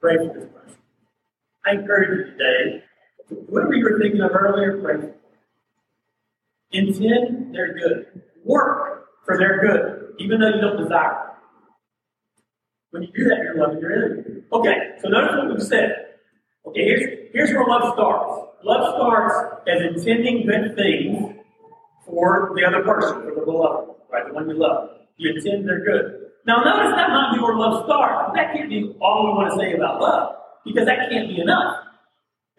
Pray 0.00 0.16
for 0.18 0.34
this 0.34 0.48
person. 0.52 0.78
I 1.66 1.72
encourage 1.72 2.08
you 2.10 2.24
today, 2.32 2.84
whatever 3.46 3.74
you 3.74 3.84
were 3.84 3.98
thinking 4.00 4.20
of 4.20 4.30
earlier, 4.32 4.80
pray 4.80 4.96
for 5.00 5.14
Intend 6.72 7.54
their 7.54 7.74
good. 7.74 8.22
Work 8.44 9.06
for 9.26 9.36
their 9.36 9.60
good, 9.60 10.14
even 10.18 10.40
though 10.40 10.48
you 10.48 10.60
don't 10.60 10.82
desire 10.82 11.12
it. 11.12 11.34
When 12.90 13.02
you 13.02 13.08
do 13.14 13.24
that, 13.28 13.38
you're 13.42 13.56
loving 13.56 13.80
your 13.80 13.92
enemy. 13.92 14.42
Okay, 14.52 14.76
so 15.02 15.08
notice 15.08 15.36
what 15.36 15.50
we've 15.50 15.62
said. 15.62 15.92
Okay, 16.66 16.84
here's, 16.84 17.30
here's 17.32 17.50
where 17.50 17.66
love 17.66 17.92
starts. 17.94 18.48
Love 18.64 18.94
starts 18.94 19.68
as 19.68 19.82
intending 19.82 20.46
good 20.46 20.74
things 20.76 21.36
for 22.06 22.52
the 22.56 22.64
other 22.64 22.82
person, 22.82 23.22
for 23.22 23.34
the 23.34 23.44
beloved, 23.44 23.91
right? 24.12 24.26
The 24.26 24.34
one 24.34 24.48
you 24.48 24.54
love. 24.54 24.90
You 25.16 25.34
intend 25.34 25.68
their 25.68 25.84
good. 25.84 26.30
Now, 26.46 26.62
notice 26.62 26.92
that 26.96 27.10
might 27.10 27.32
be 27.34 27.40
love 27.40 27.84
starts. 27.84 28.32
That 28.34 28.52
can't 28.52 28.68
be 28.68 28.94
all 29.00 29.26
we 29.26 29.30
want 29.30 29.50
to 29.52 29.56
say 29.58 29.72
about 29.74 30.00
love, 30.00 30.36
because 30.64 30.86
that 30.86 31.08
can't 31.10 31.28
be 31.28 31.40
enough. 31.40 31.76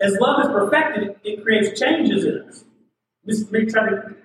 As 0.01 0.17
love 0.19 0.41
is 0.41 0.47
perfected, 0.47 1.15
it 1.23 1.43
creates 1.43 1.79
changes 1.79 2.25
in 2.25 2.43
us. 2.47 2.63
This, 3.25 3.43
let 3.51 3.63
me 3.63 3.65
try 3.65 3.89
to 3.89 4.15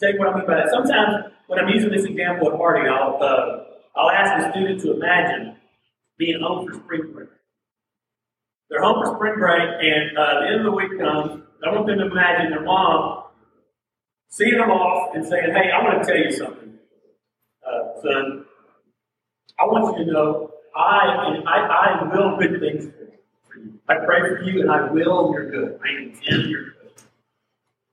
tell 0.00 0.12
you 0.12 0.18
what 0.18 0.28
I 0.28 0.36
mean 0.36 0.46
by 0.46 0.54
that. 0.56 0.70
Sometimes 0.70 1.32
when 1.46 1.58
I'm 1.58 1.68
using 1.68 1.90
this 1.90 2.04
example 2.04 2.52
at 2.52 2.56
Harding, 2.56 2.90
I'll, 2.90 3.18
uh, 3.22 3.64
I'll 3.96 4.10
ask 4.10 4.44
the 4.44 4.52
student 4.52 4.80
to 4.82 4.94
imagine 4.94 5.56
being 6.18 6.40
home 6.40 6.66
for 6.66 6.74
spring 6.74 7.12
break. 7.12 7.28
They're 8.70 8.82
home 8.82 9.02
for 9.02 9.14
spring 9.16 9.34
break, 9.38 9.62
and 9.62 10.18
uh, 10.18 10.40
the 10.40 10.46
end 10.48 10.56
of 10.60 10.64
the 10.64 10.72
week 10.72 10.98
comes. 10.98 11.42
I 11.66 11.74
want 11.74 11.86
them 11.86 11.98
to 11.98 12.06
imagine 12.06 12.50
their 12.50 12.62
mom 12.62 13.24
seeing 14.28 14.58
them 14.58 14.70
off 14.70 15.14
and 15.14 15.24
saying, 15.26 15.52
Hey, 15.54 15.70
I 15.70 15.82
want 15.82 16.02
to 16.02 16.08
tell 16.08 16.18
you 16.18 16.32
something, 16.32 16.78
uh, 17.66 18.00
son. 18.02 18.44
I 19.58 19.64
want 19.64 19.98
you 19.98 20.06
to 20.06 20.12
know 20.12 20.50
I, 20.76 21.40
I, 21.46 21.58
I 21.58 22.14
will 22.14 22.38
good 22.38 22.60
things 22.60 22.84
for 23.48 23.58
you. 23.58 23.80
I 23.88 23.94
pray 24.04 24.20
for 24.20 24.42
you, 24.42 24.60
and 24.62 24.70
I 24.70 24.90
will 24.90 25.32
your 25.32 25.50
good. 25.50 25.80
I 25.82 26.02
intend 26.02 26.50
your 26.50 26.64
good. 26.64 26.72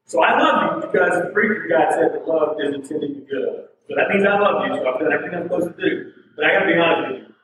So 0.06 0.22
I 0.24 0.38
love 0.40 0.84
you 0.84 0.88
because 0.92 1.24
the 1.24 1.32
preacher 1.34 1.68
God 1.70 1.92
said 1.92 2.14
that 2.14 2.28
love 2.28 2.58
is 2.62 2.76
intended 2.76 3.16
to 3.16 3.22
good. 3.22 3.68
So 3.90 3.96
that 3.96 4.10
means 4.10 4.26
I 4.26 4.38
love 4.40 4.68
you, 4.68 4.76
so 4.76 4.88
I've 4.88 5.00
done 5.00 5.14
everything 5.14 5.40
I'm 5.40 5.44
supposed 5.46 5.78
to 5.78 5.82
do. 5.84 6.12
But 6.36 6.46
I 6.46 6.54
gotta 6.54 6.66
be 6.68 6.74
honest 6.80 7.12
with 7.12 7.22
you. 7.22 7.36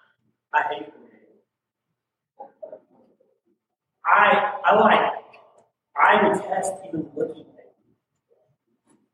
I 0.53 0.62
hate 0.69 0.81
it. 0.88 0.93
I 4.05 4.53
I 4.65 4.75
like 4.79 5.12
I 5.98 6.33
detest 6.33 6.74
even 6.88 7.10
looking. 7.15 7.45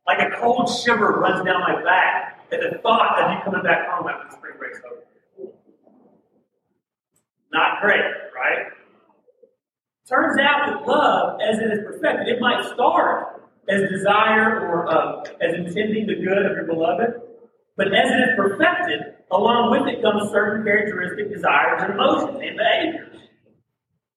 Like 0.08 0.20
a 0.20 0.36
cold 0.40 0.70
shiver 0.70 1.20
runs 1.20 1.46
down 1.46 1.60
my 1.62 1.84
back 1.84 2.40
at 2.52 2.60
the 2.62 2.80
thought 2.80 3.22
of 3.22 3.32
you 3.32 3.44
coming 3.44 3.62
back 3.62 3.90
home 3.90 4.08
after 4.08 4.30
the 4.30 4.36
spring 4.38 4.54
break's 4.58 4.80
over. 4.90 5.52
Not 7.52 7.82
great, 7.82 8.00
right? 8.34 8.68
Turns 10.08 10.40
out 10.40 10.68
that 10.68 10.88
love, 10.88 11.40
as 11.42 11.60
it 11.60 11.66
is 11.66 11.80
perfected, 11.86 12.30
it 12.30 12.40
might 12.40 12.64
start 12.74 13.44
as 13.68 13.90
desire 13.90 14.70
or 14.70 14.88
uh, 14.88 15.24
as 15.42 15.54
intending 15.54 16.08
the 16.08 16.16
good 16.16 16.46
of 16.46 16.56
your 16.56 16.64
beloved, 16.64 17.22
but 17.76 17.88
as 17.88 18.10
it 18.10 18.30
is 18.30 18.36
perfected, 18.38 19.02
along 19.32 19.72
with 19.72 19.94
it 19.94 20.02
comes 20.02 20.32
certain 20.32 20.64
characteristic 20.64 21.30
desires 21.30 21.82
and 21.84 21.94
emotions 21.94 22.40
and 22.42 22.58
behaviors. 22.58 23.18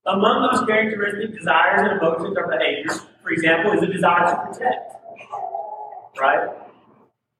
Among 0.07 0.49
those 0.51 0.65
characteristic 0.67 1.37
desires 1.37 1.81
and 1.81 2.01
emotions 2.01 2.37
or 2.39 2.47
behaviors, 2.47 3.07
for 3.23 3.31
example, 3.31 3.73
is 3.73 3.83
a 3.83 3.93
desire 3.93 4.31
to 4.31 4.47
protect. 4.47 4.93
Right? 6.19 6.49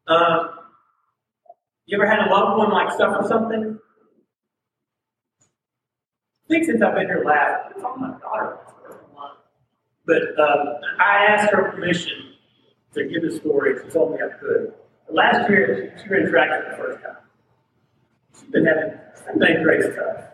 Um, 0.07 0.51
you 1.87 2.01
ever 2.01 2.09
had 2.09 2.27
a 2.27 2.31
loved 2.31 2.59
one 2.59 2.71
like 2.71 2.91
suffer 2.93 3.27
something? 3.27 3.79
I 6.45 6.49
think 6.49 6.65
since 6.65 6.83
I've 6.83 6.95
been 6.95 7.07
here 7.07 7.23
last, 7.25 7.73
it's 7.75 7.85
on 7.85 8.01
my 8.01 8.19
daughter. 8.19 8.59
But 10.07 10.23
um, 10.41 10.75
I 10.99 11.27
asked 11.29 11.53
her 11.53 11.71
permission 11.71 12.35
to 12.95 13.05
give 13.05 13.23
the 13.23 13.37
story. 13.37 13.75
She 13.85 13.91
told 13.91 14.13
me 14.13 14.19
I 14.19 14.37
could. 14.39 14.73
Last 15.09 15.49
year, 15.49 15.97
she, 16.03 16.09
ran 16.09 16.29
track 16.29 16.49
for 16.51 16.71
the 16.71 16.77
first 16.77 17.05
time. 17.05 17.17
She's 18.35 18.51
been 18.51 18.67
having, 18.67 18.99
been 19.39 19.63
great 19.63 19.83
stuff. 19.93 20.25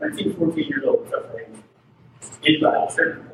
19, 0.00 0.36
14 0.36 0.64
years 0.64 0.84
old, 0.86 1.10
tough 1.10 1.32
things. 1.34 1.58
Anybody, 2.44 2.92
certainly. 2.92 3.30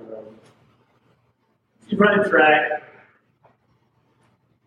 She's 1.88 1.98
running 1.98 2.28
track. 2.30 2.91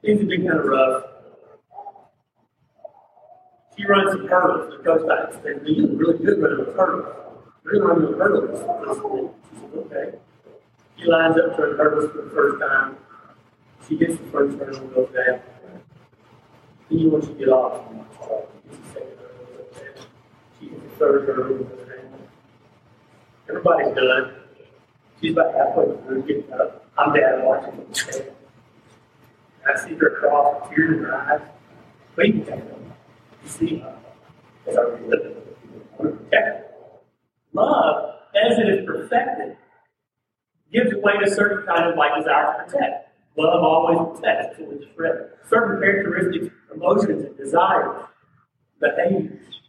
Things 0.06 0.20
have 0.20 0.30
been 0.30 0.46
kind 0.46 0.60
of 0.60 0.66
rough. 0.66 1.04
She 3.76 3.88
runs 3.88 4.12
some 4.12 4.28
hurdles. 4.28 4.78
The 4.78 4.84
coach 4.84 5.02
guy 5.08 5.42
said, 5.42 5.62
You 5.66 5.88
look 5.88 6.00
really 6.00 6.24
good 6.24 6.44
running 6.44 6.60
with 6.60 6.76
hurdles. 6.76 7.16
You're 7.66 7.88
to 7.88 8.10
with 8.10 8.20
hurdles. 8.20 8.60
She 9.50 9.60
said, 9.60 9.80
Okay. 9.80 10.18
She 10.96 11.06
lines 11.06 11.36
up 11.38 11.58
to 11.58 11.64
a 11.64 11.76
hurdles 11.76 12.12
for 12.12 12.22
the 12.22 12.30
first 12.30 12.62
time. 12.62 12.98
She 13.88 13.98
gets 13.98 14.16
the 14.18 14.26
first 14.26 14.60
hurdle 14.60 14.82
and 14.82 14.94
goes 14.94 15.10
down. 15.12 15.40
Then 16.88 17.00
you 17.00 17.10
want 17.10 17.24
to 17.24 17.34
get 17.34 17.50
off. 17.50 17.84
She 20.60 20.68
gets 20.68 20.82
the 20.84 20.90
third 21.00 21.28
hurdle 21.28 21.56
and 21.56 21.68
goes 21.68 21.88
down. 21.88 22.30
Everybody's 23.50 23.96
done. 23.96 24.36
She's 25.20 25.32
about 25.32 25.56
halfway 25.56 25.98
through 26.06 26.22
getting 26.28 26.54
up. 26.54 26.86
I'm 26.96 27.12
down 27.12 27.44
watching 27.44 28.36
I 29.68 29.78
see 29.78 29.96
her 29.96 30.12
cross 30.20 30.62
with 30.62 30.76
tears 30.76 30.98
in 30.98 31.04
her 31.04 31.16
eyes. 31.16 31.42
Wait 32.16 32.36
a 32.36 32.46
second. 32.46 32.94
You 33.44 33.50
see, 33.50 33.84
as 34.68 34.78
I 34.78 34.82
relive 34.82 35.36
Love, 37.54 38.16
as 38.36 38.60
it 38.60 38.68
is 38.68 38.86
perfected, 38.86 39.56
gives 40.72 40.94
way 40.96 41.14
to 41.24 41.32
certain 41.32 41.66
kind 41.66 41.90
of 41.90 41.98
like 41.98 42.16
desire 42.18 42.46
to 42.46 42.64
protect. 42.66 43.10
Love 43.38 43.64
always 43.64 44.20
protects, 44.20 44.58
so 44.58 44.66
we 44.66 44.78
just. 44.78 44.92
Certain 45.50 45.80
characteristics, 45.80 46.54
emotions, 46.74 47.24
and 47.24 47.38
desires, 47.38 48.06
behaviors, 48.80 49.62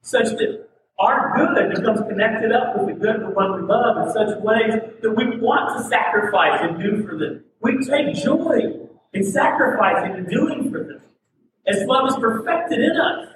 such 0.00 0.28
that 0.30 0.66
our 0.98 1.36
good 1.36 1.74
becomes 1.74 2.00
connected 2.08 2.52
up 2.52 2.76
with 2.76 2.86
the 2.86 2.94
good 2.94 3.16
of 3.16 3.20
the 3.20 3.30
one 3.30 3.60
we 3.60 3.68
love 3.68 4.06
in 4.06 4.12
such 4.12 4.38
ways 4.42 4.72
that 5.02 5.10
we 5.10 5.38
want 5.38 5.76
to 5.76 5.88
sacrifice 5.88 6.60
and 6.62 6.80
do 6.80 7.06
for 7.06 7.18
them. 7.18 7.44
We 7.62 7.84
take 7.84 8.14
joy 8.14 8.86
in 9.12 9.24
sacrificing 9.24 10.16
and 10.16 10.28
doing 10.28 10.70
for 10.70 10.84
them. 10.84 11.02
As 11.66 11.82
love 11.86 12.08
is 12.08 12.16
perfected 12.16 12.78
in 12.78 12.96
us. 12.96 13.28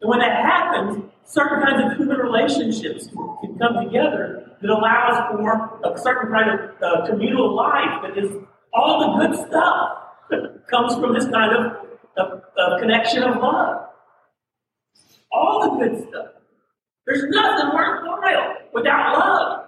And 0.00 0.10
when 0.10 0.18
that 0.20 0.44
happens, 0.44 1.04
certain 1.24 1.62
kinds 1.62 1.92
of 1.92 1.98
human 1.98 2.16
relationships 2.18 3.08
can 3.08 3.58
come 3.58 3.84
together 3.84 4.56
that 4.60 4.70
allows 4.70 5.30
for 5.30 5.78
a 5.84 5.98
certain 5.98 6.32
kind 6.32 6.50
of 6.50 6.82
uh, 6.82 7.06
communal 7.06 7.54
life 7.54 8.02
that 8.02 8.18
is 8.18 8.30
all 8.72 9.18
the 9.18 9.26
good 9.26 9.48
stuff 9.48 9.98
that 10.30 10.66
comes 10.70 10.94
from 10.94 11.14
this 11.14 11.26
kind 11.26 11.54
of, 11.54 11.86
of, 12.16 12.42
of 12.56 12.80
connection 12.80 13.22
of 13.22 13.36
love. 13.36 13.86
All 15.32 15.78
the 15.78 15.86
good 15.86 16.08
stuff. 16.08 16.26
There's 17.06 17.24
nothing 17.28 17.74
worthwhile 17.74 18.56
without 18.72 19.18
love. 19.18 19.66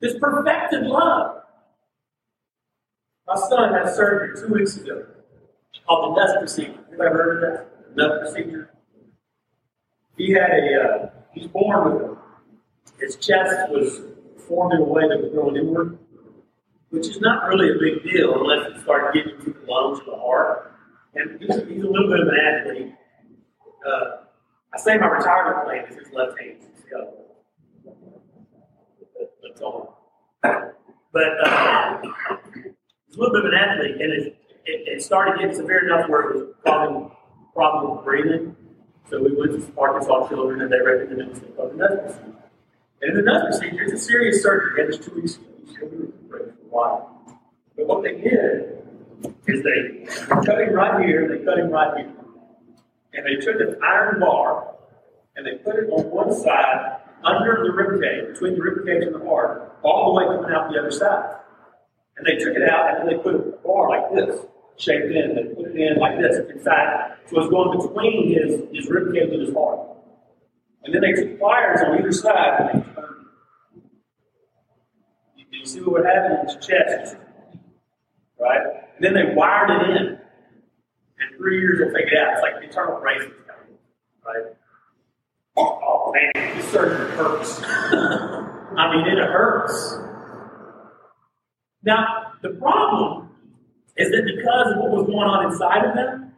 This 0.00 0.18
perfected 0.18 0.82
love. 0.82 1.43
My 3.26 3.36
son 3.36 3.72
had 3.72 3.94
surgery 3.94 4.40
two 4.40 4.52
weeks 4.52 4.76
ago 4.76 5.06
called 5.86 6.16
the 6.16 6.20
Nuss 6.20 6.36
procedure. 6.38 6.78
You 6.90 7.02
ever 7.02 7.14
heard 7.14 7.44
of 7.44 7.58
that? 7.58 7.96
Nuss 7.96 8.18
procedure? 8.20 8.70
He 10.16 10.32
had 10.32 10.50
a, 10.50 10.82
uh, 10.82 11.48
born 11.48 11.92
with 11.92 12.02
a 12.02 12.16
his 13.00 13.16
chest 13.16 13.70
was 13.70 14.00
formed 14.46 14.74
in 14.74 14.80
a 14.80 14.84
way 14.84 15.08
that 15.08 15.20
was 15.20 15.32
going 15.32 15.56
inward, 15.56 15.98
which 16.90 17.08
is 17.08 17.20
not 17.20 17.48
really 17.48 17.70
a 17.70 17.78
big 17.78 18.04
deal 18.04 18.34
unless 18.34 18.70
it 18.70 18.82
starts 18.82 19.16
getting 19.16 19.38
to 19.40 19.52
the 19.52 19.66
lungs 19.66 20.00
or 20.00 20.04
the 20.04 20.16
heart. 20.16 20.72
And 21.14 21.40
he's, 21.40 21.54
he's 21.68 21.82
a 21.82 21.88
little 21.88 22.08
bit 22.08 22.20
of 22.20 22.28
an 22.28 22.36
athlete. 22.36 22.94
Uh, 23.86 24.24
I 24.72 24.78
say 24.78 24.96
my 24.96 25.06
retirement 25.06 25.66
plan 25.66 25.84
is 25.86 26.06
his 26.06 26.14
left 26.14 26.38
hand. 26.40 26.58
That's 29.42 29.60
all. 29.60 30.00
But 30.42 31.46
uh, 31.46 32.02
a 33.16 33.20
little 33.20 33.34
bit 33.34 33.44
of 33.44 33.52
an 33.52 33.58
athlete, 33.58 34.00
and 34.00 34.12
it, 34.12 34.36
it, 34.66 34.88
it 34.96 35.02
started 35.02 35.38
getting 35.38 35.56
severe 35.56 35.86
enough 35.86 36.08
where 36.08 36.30
it 36.30 36.34
was 36.36 36.54
causing 36.64 37.10
problems 37.54 37.96
with 37.96 38.04
breathing. 38.04 38.56
So 39.10 39.22
we 39.22 39.34
went 39.36 39.52
to 39.52 39.80
Arkansas 39.80 40.28
Children, 40.28 40.62
and 40.62 40.72
they 40.72 40.80
recommended 40.80 41.32
us 41.32 41.38
to 41.40 41.46
go 41.46 41.68
to 41.68 41.76
medical 41.76 42.34
and 43.04 43.18
the 43.18 43.22
Nuss 43.22 43.58
procedure, 43.58 43.82
it's 43.84 43.92
a 43.92 43.98
serious 43.98 44.42
surgery. 44.42 44.82
It 44.82 44.86
was 44.86 44.98
two 44.98 45.14
weeks 45.14 45.36
ago. 45.36 46.12
for 46.28 46.38
a 46.38 46.42
while. 46.70 47.20
But 47.76 47.86
what 47.86 48.02
they 48.02 48.12
did 48.12 48.82
is 49.46 49.62
they 49.62 50.06
cut 50.26 50.60
him 50.60 50.72
right 50.72 51.04
here, 51.04 51.24
and 51.24 51.38
they 51.40 51.44
cut 51.44 51.58
him 51.58 51.70
right 51.70 51.98
here. 51.98 52.12
And 53.12 53.26
they 53.26 53.44
took 53.44 53.56
an 53.56 53.76
iron 53.82 54.20
bar 54.20 54.74
and 55.36 55.46
they 55.46 55.56
put 55.62 55.76
it 55.76 55.90
on 55.90 56.10
one 56.10 56.32
side 56.32 57.00
under 57.22 57.62
the 57.64 57.72
rib 57.72 58.00
cage, 58.00 58.32
between 58.32 58.54
the 58.54 58.62
rib 58.62 58.86
cage 58.86 59.02
and 59.04 59.14
the 59.14 59.24
heart, 59.24 59.78
all 59.82 60.14
the 60.14 60.20
way 60.20 60.36
coming 60.36 60.52
out 60.52 60.72
the 60.72 60.78
other 60.78 60.90
side. 60.90 61.36
And 62.16 62.26
they 62.26 62.36
took 62.42 62.54
it 62.54 62.68
out 62.68 62.90
and 62.90 63.08
then 63.08 63.16
they 63.16 63.22
put 63.22 63.34
a 63.34 63.38
bar 63.64 63.88
like 63.88 64.14
this, 64.14 64.40
shaped 64.76 65.06
in. 65.06 65.34
They 65.34 65.54
put 65.54 65.74
it 65.74 65.76
in 65.76 65.98
like 65.98 66.18
this 66.20 66.38
inside. 66.50 67.16
So 67.28 67.40
it's 67.40 67.50
going 67.50 67.78
between 67.78 68.32
his, 68.32 68.60
his 68.72 68.90
rib 68.90 69.12
cage 69.12 69.32
and 69.32 69.40
his 69.40 69.54
heart. 69.54 69.80
And 70.84 70.94
then 70.94 71.00
they 71.00 71.12
took 71.12 71.38
pliers 71.38 71.80
on 71.84 71.98
either 71.98 72.12
side 72.12 72.60
and 72.60 72.68
they 72.68 72.94
turned. 72.94 73.26
You, 75.36 75.44
you 75.50 75.66
see 75.66 75.80
what 75.80 76.04
happened 76.04 76.48
in 76.48 76.54
his 76.54 76.66
chest? 76.66 77.16
Right? 78.38 78.60
And 78.96 79.04
then 79.04 79.14
they 79.14 79.34
wired 79.34 79.70
it 79.70 79.96
in. 79.96 80.06
And 81.18 81.36
three 81.38 81.60
years, 81.60 81.78
they'll 81.78 81.92
take 81.92 82.12
it 82.12 82.18
out. 82.18 82.34
It's 82.34 82.42
like 82.42 82.54
braces 83.00 83.32
coming. 83.46 83.78
Right? 84.24 84.54
Oh, 85.56 86.12
man, 86.12 86.56
this 86.56 86.68
surgery 86.70 87.10
hurts. 87.16 87.60
I 87.62 88.96
mean, 88.96 89.06
it 89.06 89.18
hurts. 89.18 89.98
Now, 91.84 92.32
the 92.40 92.50
problem 92.50 93.28
is 93.96 94.10
that 94.10 94.24
because 94.24 94.72
of 94.72 94.78
what 94.78 94.90
was 94.90 95.06
going 95.06 95.28
on 95.28 95.52
inside 95.52 95.84
of 95.84 95.94
them, 95.94 96.32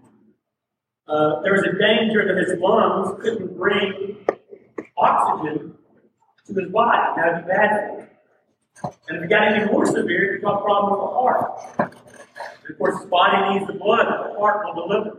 uh, 1.06 1.40
there 1.42 1.52
was 1.52 1.62
a 1.62 1.78
danger 1.78 2.26
that 2.26 2.37
his 2.37 2.59
lungs 2.59 3.22
couldn't 3.22 3.56
bring 3.56 4.16
oxygen 4.96 5.74
to 6.46 6.52
his 6.52 6.72
body. 6.72 6.98
That 7.16 7.35
would 7.35 7.46
be 7.46 7.48
bad. 7.48 8.09
And 9.09 9.18
if 9.18 9.22
it 9.22 9.30
got 9.30 9.52
any 9.52 9.70
more 9.70 9.87
severe, 9.87 10.35
it 10.35 10.40
could 10.40 10.46
cause 10.46 10.62
problems 10.64 10.90
with 10.90 11.11
the 11.11 11.14
heart. 11.14 11.94
And 12.64 12.70
of 12.70 12.78
course, 12.78 13.00
his 13.00 13.09
body 13.09 13.54
needs 13.54 13.66
the 13.68 13.78
blood 13.78 14.06
the 14.06 14.38
heart 14.38 14.66
will 14.66 14.88
deliver. 14.88 15.18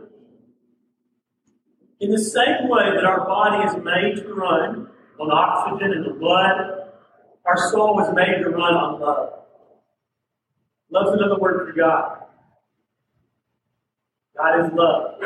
In 2.00 2.10
the 2.12 2.18
same 2.18 2.68
way 2.68 2.90
that 2.94 3.04
our 3.04 3.26
body 3.26 3.66
is 3.66 3.82
made 3.82 4.16
to 4.22 4.34
run 4.34 4.88
on 5.18 5.30
oxygen 5.32 5.92
and 5.92 6.04
the 6.04 6.18
blood, 6.18 6.90
our 7.46 7.70
soul 7.70 7.96
was 7.96 8.14
made 8.14 8.42
to 8.42 8.50
run 8.50 8.74
on 8.74 9.00
love. 9.00 9.37
Love's 10.90 11.12
another 11.12 11.38
word 11.38 11.66
for 11.66 11.72
God. 11.78 12.22
God 14.36 14.64
is 14.64 14.72
love. 14.72 15.20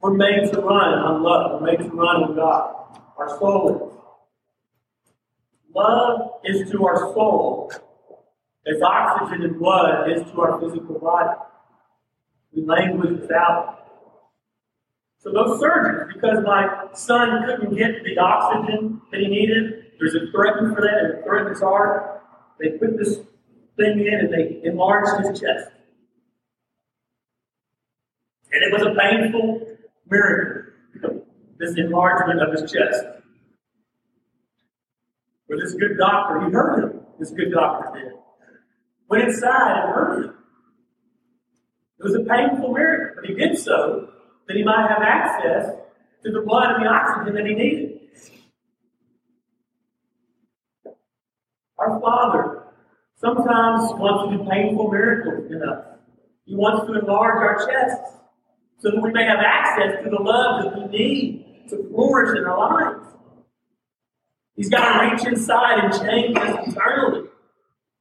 We're 0.00 0.14
made 0.14 0.52
to 0.52 0.60
run 0.60 0.94
on 0.98 1.22
love. 1.22 1.60
We're 1.60 1.66
made 1.72 1.78
to 1.78 1.88
run 1.88 2.22
on 2.22 2.36
God. 2.36 3.00
Our 3.16 3.38
soul 3.38 3.88
is. 3.88 3.98
Love 5.74 6.30
is 6.44 6.70
to 6.70 6.86
our 6.86 7.12
soul 7.14 7.72
as 8.66 8.82
oxygen 8.82 9.42
and 9.42 9.58
blood 9.58 10.10
is 10.10 10.22
to 10.30 10.40
our 10.40 10.60
physical 10.60 10.98
body. 10.98 11.38
We 12.52 12.64
language 12.64 13.20
without 13.20 13.74
it. 13.74 13.84
So 15.18 15.32
those 15.32 15.58
surgeons, 15.58 16.12
because 16.14 16.44
my 16.44 16.86
son 16.94 17.44
couldn't 17.44 17.76
get 17.76 18.04
the 18.04 18.18
oxygen 18.18 19.00
that 19.10 19.20
he 19.20 19.26
needed, 19.26 19.86
there's 19.98 20.14
a 20.14 20.30
threat 20.30 20.54
for 20.58 20.80
that, 20.80 21.04
and 21.04 21.18
a 21.18 21.22
threat 21.24 21.48
his 21.48 21.60
heart. 21.60 22.22
They 22.60 22.70
put 22.70 22.96
this 22.96 23.18
thing 23.78 24.06
in 24.06 24.14
and 24.14 24.32
they 24.32 24.60
enlarged 24.64 25.26
his 25.26 25.40
chest. 25.40 25.70
And 28.50 28.62
it 28.64 28.72
was 28.72 28.82
a 28.82 28.94
painful 28.98 29.66
miracle, 30.10 31.24
this 31.58 31.76
enlargement 31.76 32.40
of 32.42 32.52
his 32.52 32.70
chest. 32.70 33.04
But 35.48 35.58
this 35.60 35.74
good 35.74 35.96
doctor, 35.98 36.46
he 36.46 36.52
heard 36.52 36.84
him. 36.84 37.00
This 37.18 37.30
good 37.30 37.52
doctor 37.52 37.98
did. 37.98 38.12
Went 39.08 39.24
inside 39.24 39.82
and 39.82 39.94
heard 39.94 40.24
him. 40.24 40.34
It 41.98 42.04
was 42.04 42.14
a 42.14 42.20
painful 42.20 42.72
miracle, 42.72 43.16
but 43.16 43.28
he 43.28 43.34
did 43.34 43.58
so 43.58 44.10
that 44.46 44.56
he 44.56 44.62
might 44.62 44.88
have 44.88 45.02
access 45.02 45.74
to 46.24 46.30
the 46.30 46.42
blood 46.42 46.74
and 46.74 46.84
the 46.84 46.88
oxygen 46.88 47.34
that 47.34 47.46
he 47.46 47.54
needed. 47.54 48.00
Our 51.78 52.00
Father 52.00 52.57
sometimes 53.18 53.90
wants 53.94 54.32
to 54.32 54.38
do 54.38 54.50
painful 54.50 54.90
miracles 54.90 55.50
in 55.50 55.62
us. 55.62 55.84
He 56.44 56.54
wants 56.54 56.86
to 56.86 56.98
enlarge 56.98 57.36
our 57.36 57.66
chests 57.66 58.16
so 58.78 58.90
that 58.90 59.02
we 59.02 59.12
may 59.12 59.24
have 59.24 59.40
access 59.40 60.02
to 60.04 60.10
the 60.10 60.22
love 60.22 60.64
that 60.64 60.78
we 60.78 60.86
need 60.86 61.66
to 61.68 61.88
flourish 61.90 62.38
in 62.38 62.44
our 62.44 62.58
lives. 62.58 63.06
He's 64.54 64.70
got 64.70 65.02
to 65.02 65.10
reach 65.10 65.26
inside 65.26 65.84
and 65.84 65.92
change 65.92 66.36
us 66.38 66.66
internally. 66.66 67.28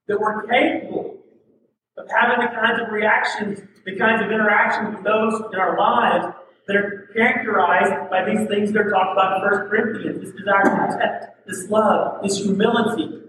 That 0.07 0.19
we're 0.19 0.47
capable 0.47 1.17
of 1.97 2.05
having 2.09 2.45
the 2.45 2.51
kinds 2.55 2.81
of 2.81 2.93
reactions, 2.93 3.59
the 3.85 3.97
kinds 3.97 4.23
of 4.23 4.31
interactions 4.31 4.95
with 4.95 5.03
those 5.03 5.41
in 5.51 5.59
our 5.59 5.77
lives 5.77 6.33
that 6.67 6.75
are 6.75 7.09
characterized 7.13 8.09
by 8.09 8.23
these 8.23 8.47
things 8.47 8.71
that 8.71 8.79
are 8.79 8.89
talked 8.89 9.13
about 9.13 9.43
in 9.43 9.59
1 9.59 9.69
Corinthians 9.69 10.21
this 10.21 10.31
desire 10.31 10.63
to 10.63 10.69
protect, 10.69 11.47
this 11.47 11.69
love, 11.69 12.21
this 12.23 12.37
humility, 12.37 13.26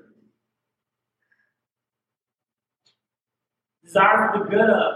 desire 3.88 4.30
for 4.32 4.44
the 4.44 4.50
good 4.50 4.60
of, 4.60 4.94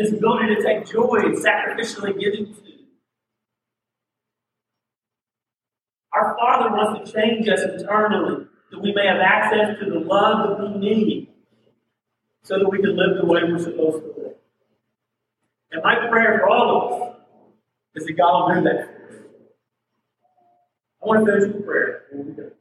this 0.00 0.12
ability 0.12 0.56
to 0.56 0.62
take 0.62 0.86
joy 0.86 1.20
in 1.24 1.34
sacrificially 1.34 2.18
giving 2.18 2.52
to. 2.52 2.60
Our 6.12 6.36
Father 6.36 6.70
wants 6.74 7.10
to 7.10 7.16
change 7.16 7.48
us 7.48 7.60
internally 7.62 8.46
that 8.70 8.82
we 8.82 8.92
may 8.92 9.06
have 9.06 9.20
access 9.20 9.78
to 9.78 9.88
the 9.88 10.00
love 10.00 10.58
that 10.58 10.72
we 10.72 10.78
need 10.78 11.28
so 12.42 12.58
that 12.58 12.68
we 12.68 12.78
can 12.78 12.96
live 12.96 13.18
the 13.20 13.26
way 13.26 13.40
we're 13.44 13.58
supposed 13.58 14.02
to 14.02 14.20
live. 14.20 14.34
And 15.70 15.82
my 15.84 16.08
prayer 16.10 16.40
for 16.40 16.48
all 16.48 16.86
of 16.86 16.92
us 16.92 17.16
is 17.94 18.06
that 18.06 18.14
God 18.14 18.48
will 18.48 18.54
do 18.56 18.62
that. 18.64 18.88
I 21.02 21.06
want 21.06 21.24
to 21.24 21.32
finish 21.32 21.54
with 21.54 21.64
prayer. 21.64 22.52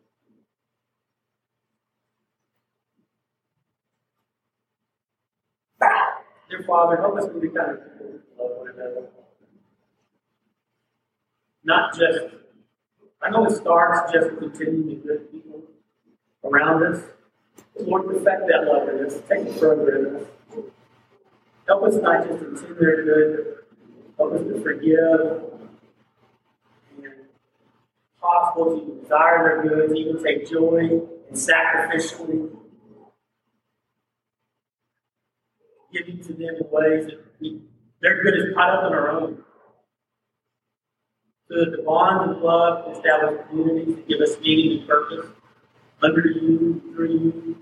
Dear 6.51 6.63
Father, 6.63 6.97
help 6.97 7.17
us 7.17 7.27
to 7.27 7.39
be 7.39 7.47
kind 7.47 7.71
of 7.71 7.77
people 7.79 8.07
who 8.07 8.43
love 8.43 8.57
one 8.57 8.69
another. 8.71 9.07
Not 11.63 11.95
just 11.97 12.35
I 13.23 13.29
know 13.29 13.45
it 13.45 13.55
starts 13.55 14.11
just 14.11 14.37
continuing 14.37 14.89
to 14.89 14.95
good 14.95 15.31
people 15.31 15.61
around 16.43 16.83
us. 16.83 17.03
Lord, 17.79 18.05
perfect 18.07 18.47
that 18.47 18.65
love 18.67 18.89
in 18.89 19.05
us. 19.05 19.21
Take 19.29 19.47
it 19.47 19.59
further 19.59 19.95
in 19.95 20.15
us. 20.17 20.27
Help 21.67 21.83
us 21.83 21.95
not 22.01 22.27
just 22.27 22.39
to 22.39 22.49
intend 22.49 22.77
their 22.77 23.03
good, 23.05 23.55
help 24.17 24.33
us 24.33 24.41
to 24.41 24.61
forgive 24.61 25.43
and 26.97 27.13
possible 28.19 28.77
to 28.77 29.01
desire 29.01 29.63
their 29.63 29.87
good, 29.87 29.97
even 29.97 30.21
take 30.21 30.49
joy 30.49 30.79
and 31.29 31.37
sacrificially 31.37 32.49
giving 35.91 36.23
to 36.23 36.33
them 36.33 36.55
in 36.59 36.69
ways 36.71 37.05
that 37.05 37.19
we, 37.39 37.61
their 38.01 38.23
good 38.23 38.35
is 38.35 38.53
caught 38.55 38.69
up 38.69 38.87
in 38.87 38.93
our 38.93 39.11
own 39.11 39.43
so 41.51 41.59
that 41.59 41.77
the 41.77 41.83
bonds 41.83 42.37
of 42.37 42.43
love 42.43 42.95
establish 42.95 43.41
communities 43.49 43.95
that 43.95 44.07
give 44.07 44.21
us 44.21 44.39
meaning 44.39 44.79
and 44.79 44.87
purpose 44.87 45.25
under 46.01 46.21
you, 46.21 46.81
through 46.95 47.09
you. 47.09 47.57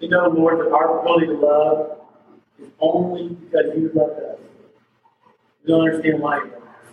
We 0.00 0.08
know, 0.08 0.28
Lord, 0.28 0.58
that 0.58 0.72
our 0.72 1.00
ability 1.00 1.26
to 1.26 1.32
love 1.34 1.98
is 2.58 2.68
only 2.80 3.34
because 3.34 3.66
you 3.74 3.90
loved 3.94 4.20
us. 4.20 4.38
We 5.64 5.72
don't 5.72 5.88
understand 5.88 6.20
why 6.20 6.36
you 6.36 6.44
loved 6.44 6.54
us. 6.54 6.92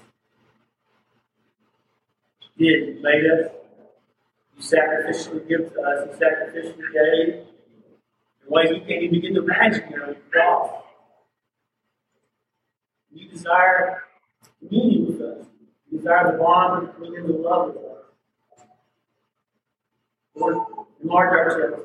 You 2.55 2.65
did. 2.65 2.97
You 2.97 3.03
made 3.03 3.25
us. 3.25 3.51
You 4.55 4.63
sacrificially 4.63 5.47
give 5.49 5.73
to 5.73 5.81
us. 5.81 6.07
You 6.07 6.25
sacrificially 6.25 6.93
gave 6.93 7.52
in 8.45 8.51
ways 8.51 8.69
we 8.69 8.79
can't 8.79 9.03
even 9.03 9.11
begin 9.11 9.33
to 9.35 9.43
imagine 9.43 9.87
here 9.87 10.03
on 10.03 10.15
the. 10.31 10.69
You 13.11 13.29
desire 13.29 14.03
meaning 14.69 15.05
with 15.07 15.21
us. 15.21 15.45
You 15.91 15.97
desire 15.99 16.31
the 16.31 16.37
bond 16.37 16.87
between 16.87 17.13
you 17.13 17.19
and 17.19 17.29
the 17.29 17.37
love 17.37 17.67
with 17.67 17.77
us. 17.77 17.81
Lord, 20.35 20.57
enlarge 21.01 21.29
our 21.29 21.49
church. 21.49 21.79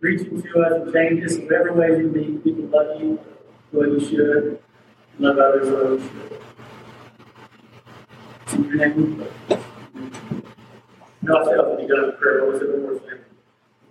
Reaching 0.00 0.42
to 0.42 0.60
us 0.60 0.72
and 0.82 0.92
change 0.92 1.24
us 1.24 1.36
in 1.36 1.48
every 1.52 1.72
way 1.72 1.88
you 1.98 2.10
need. 2.10 2.42
People 2.42 2.64
love 2.64 3.00
you 3.00 3.20
the 3.70 3.78
way 3.78 3.86
you 3.88 4.00
should. 4.00 4.58
Love 5.18 5.38
others 5.38 5.68
the 5.68 5.76
way 5.76 5.90
you 5.90 6.00
should. 6.00 6.38
In 8.54 8.64
your 8.64 8.76
name 8.76 9.18
we 9.18 9.24
pray. 9.24 9.62
No, 11.22 11.36
I 11.36 11.44
said 11.44 11.54
I 11.54 11.62
was 11.62 11.76
going 11.76 11.88
to 11.88 11.94
go 11.94 12.06
to 12.06 12.12
prayer. 12.16 12.44
What 12.44 12.54
was 12.54 12.62
it 12.62 12.68
the 12.72 12.78
Lord's 12.78 13.06
name? 13.06 13.20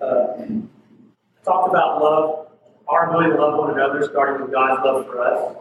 Uh, 0.02 0.81
talked 1.44 1.70
about 1.70 2.02
love, 2.02 2.48
our 2.88 3.10
ability 3.10 3.36
to 3.36 3.42
love 3.42 3.60
one 3.60 3.72
another, 3.72 4.04
starting 4.10 4.42
with 4.42 4.52
God's 4.52 4.84
love 4.86 5.06
for 5.06 5.22
us. 5.22 5.56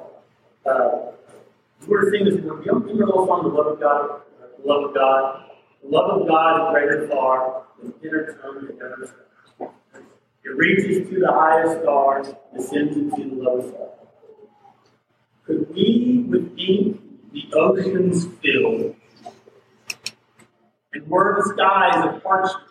Uh, 0.66 1.12
we're 1.87 2.11
seeing 2.11 2.25
this 2.25 2.35
in 2.35 2.47
the 2.47 2.62
young 2.64 2.83
people 2.83 2.99
little 2.99 3.27
song, 3.27 3.43
the 3.43 3.49
love 3.49 3.66
of 3.66 3.81
God, 3.81 4.21
the 4.62 4.69
love 4.69 4.85
of 4.90 4.95
God. 4.95 5.45
The 5.83 5.88
love 5.88 6.21
of 6.21 6.29
God 6.29 6.61
is 6.61 6.73
greater 6.73 7.09
far 7.09 7.62
than 7.83 7.95
inner 8.05 8.38
tongue 8.43 8.69
and 8.69 8.83
ever 8.83 9.14
It 10.45 10.57
reaches 10.57 11.09
to 11.09 11.21
the 11.21 11.33
highest 11.33 11.83
stars, 11.83 12.35
descends 12.55 12.97
into 12.97 13.35
the 13.35 13.43
lowest 13.43 13.71
stars. 13.71 13.90
Could 15.47 15.75
we 15.75 16.27
with 16.29 16.53
ink 16.59 17.01
the 17.33 17.45
oceans 17.55 18.27
fill, 18.43 18.95
and 20.93 21.09
were 21.09 21.43
the 21.43 21.55
skies 21.55 22.14
of 22.14 22.23
parchment 22.23 22.69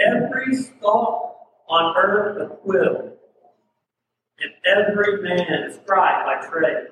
every 0.00 0.54
stalk 0.54 1.36
on 1.68 1.96
earth 1.96 2.42
a 2.42 2.54
quill, 2.56 3.12
and 4.38 4.52
every 4.64 5.22
man 5.22 5.64
is 5.70 5.78
tried 5.86 6.24
by 6.24 6.46
trade. 6.46 6.88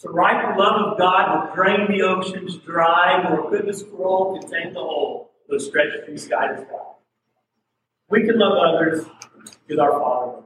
To 0.00 0.10
write 0.10 0.54
the 0.54 0.62
love 0.62 0.92
of 0.92 0.98
God 0.98 1.48
would 1.48 1.54
drain 1.54 1.90
the 1.90 2.02
oceans 2.02 2.56
dry, 2.58 3.22
nor 3.22 3.50
could 3.50 3.66
the 3.66 3.72
scroll 3.72 4.38
contain 4.38 4.74
the 4.74 4.80
whole, 4.80 5.32
though 5.48 5.58
stretched 5.58 6.04
from 6.04 6.18
sky 6.18 6.48
to 6.48 6.58
sky. 6.58 6.76
We 8.10 8.24
can 8.24 8.38
love 8.38 8.58
others 8.58 9.06
with 9.68 9.78
our 9.78 9.92
Father. 9.92 10.42